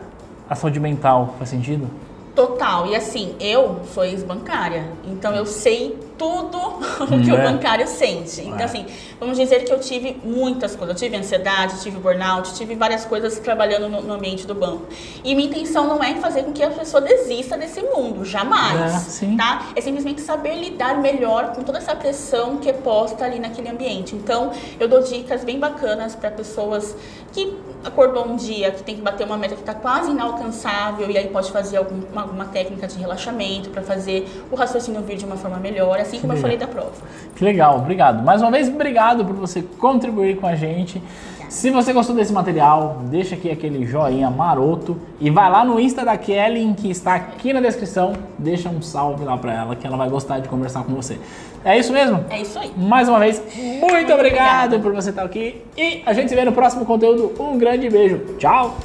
a 0.49 0.55
saúde 0.55 0.79
mental. 0.79 1.33
Faz 1.37 1.49
sentido? 1.49 1.87
Total. 2.35 2.87
E 2.87 2.95
assim, 2.95 3.35
eu 3.39 3.79
sou 3.93 4.03
ex-bancária, 4.05 4.85
então 5.05 5.33
eu 5.35 5.45
sei 5.45 5.97
tudo 6.17 6.57
o 7.01 7.23
que 7.23 7.29
É. 7.31 7.33
o 7.33 7.37
bancário 7.37 7.87
sente. 7.87 8.41
Então, 8.41 8.59
É. 8.59 8.63
assim, 8.65 8.85
vamos 9.19 9.37
dizer 9.37 9.63
que 9.63 9.71
eu 9.71 9.79
tive 9.79 10.17
muitas 10.23 10.75
coisas. 10.75 10.95
Eu 11.01 11.07
tive 11.07 11.15
ansiedade, 11.17 11.81
tive 11.81 11.97
burnout, 11.97 12.53
tive 12.55 12.75
várias 12.75 13.05
coisas 13.05 13.39
trabalhando 13.39 13.87
no, 13.87 14.01
no 14.01 14.13
ambiente 14.13 14.45
do 14.45 14.53
banco. 14.53 14.85
E 15.23 15.33
minha 15.33 15.47
intenção 15.49 15.87
não 15.87 16.03
é 16.03 16.15
fazer 16.15 16.43
com 16.43 16.51
que 16.51 16.61
a 16.61 16.69
pessoa 16.69 16.99
desista 17.01 17.57
desse 17.57 17.81
mundo, 17.81 18.25
jamais. 18.25 19.23
É. 19.23 19.35
Tá? 19.37 19.67
É 19.75 19.81
simplesmente 19.81 20.19
saber 20.21 20.55
lidar 20.55 20.97
melhor 20.99 21.53
com 21.55 21.63
toda 21.63 21.77
essa 21.77 21.95
pressão 21.95 22.57
que 22.57 22.69
é 22.69 22.73
posta 22.73 23.23
ali 23.23 23.39
naquele 23.39 23.69
ambiente. 23.69 24.13
Então, 24.13 24.51
eu 24.77 24.87
dou 24.89 25.01
dicas 25.01 25.43
bem 25.45 25.57
bacanas 25.57 26.15
para 26.15 26.29
pessoas 26.31 26.95
que 27.31 27.57
acordou 27.83 28.27
um 28.27 28.35
dia, 28.35 28.71
que 28.71 28.83
tem 28.83 28.95
que 28.95 29.01
bater 29.01 29.25
uma 29.25 29.37
meta 29.37 29.55
que 29.55 29.61
está 29.61 29.73
quase 29.73 30.11
inalcançável 30.11 31.09
e 31.09 31.17
aí 31.17 31.27
pode 31.27 31.51
fazer 31.51 31.77
algum- 31.77 32.01
uma, 32.11 32.23
alguma 32.23 32.45
técnica 32.45 32.87
de 32.87 32.97
relaxamento 32.97 33.69
para 33.69 33.81
fazer 33.81 34.27
o 34.51 34.55
raciocínio 34.55 35.01
vir 35.01 35.15
de 35.17 35.25
uma 35.25 35.37
forma 35.37 35.57
melhor, 35.57 35.99
assim 35.99 36.19
como 36.19 36.33
eu 36.33 36.37
falei 36.37 36.57
da 36.57 36.67
prova. 36.67 36.91
Que 37.35 37.43
legal, 37.43 37.77
obrigado. 37.77 38.23
Mais 38.23 38.41
uma 38.41 38.51
vez, 38.51 38.67
obrigado 38.67 39.23
por 39.23 39.35
você 39.35 39.61
contribuir 39.61 40.37
com 40.37 40.47
a 40.47 40.55
gente. 40.55 41.01
Se 41.49 41.71
você 41.71 41.91
gostou 41.91 42.15
desse 42.15 42.31
material, 42.31 43.01
deixa 43.05 43.33
aqui 43.33 43.49
aquele 43.49 43.83
joinha 43.83 44.29
maroto 44.29 44.95
e 45.19 45.31
vai 45.31 45.49
lá 45.49 45.65
no 45.65 45.79
Insta 45.79 46.05
da 46.05 46.15
Kelly, 46.15 46.75
que 46.75 46.91
está 46.91 47.15
aqui 47.15 47.51
na 47.51 47.59
descrição. 47.59 48.13
Deixa 48.37 48.69
um 48.69 48.83
salve 48.83 49.25
lá 49.25 49.35
pra 49.35 49.51
ela, 49.51 49.75
que 49.75 49.85
ela 49.85 49.97
vai 49.97 50.07
gostar 50.07 50.37
de 50.39 50.47
conversar 50.47 50.83
com 50.83 50.93
você. 50.93 51.17
É 51.65 51.75
isso 51.77 51.91
mesmo? 51.91 52.23
É 52.29 52.39
isso 52.39 52.59
aí. 52.59 52.71
Mais 52.77 53.09
uma 53.09 53.17
vez, 53.17 53.41
muito, 53.57 54.13
obrigado 54.13 54.13
obrigada. 54.13 54.79
por 54.79 54.93
você 54.93 55.09
estar 55.09 55.23
aqui 55.23 55.63
e 55.75 56.03
a 56.05 56.13
gente 56.13 56.29
se 56.29 56.35
vê 56.35 56.45
no 56.45 56.51
próximo 56.51 56.85
conteúdo. 56.85 57.33
Um 57.39 57.57
grande 57.57 57.89
beijo. 57.89 58.19
Tchau! 58.37 58.77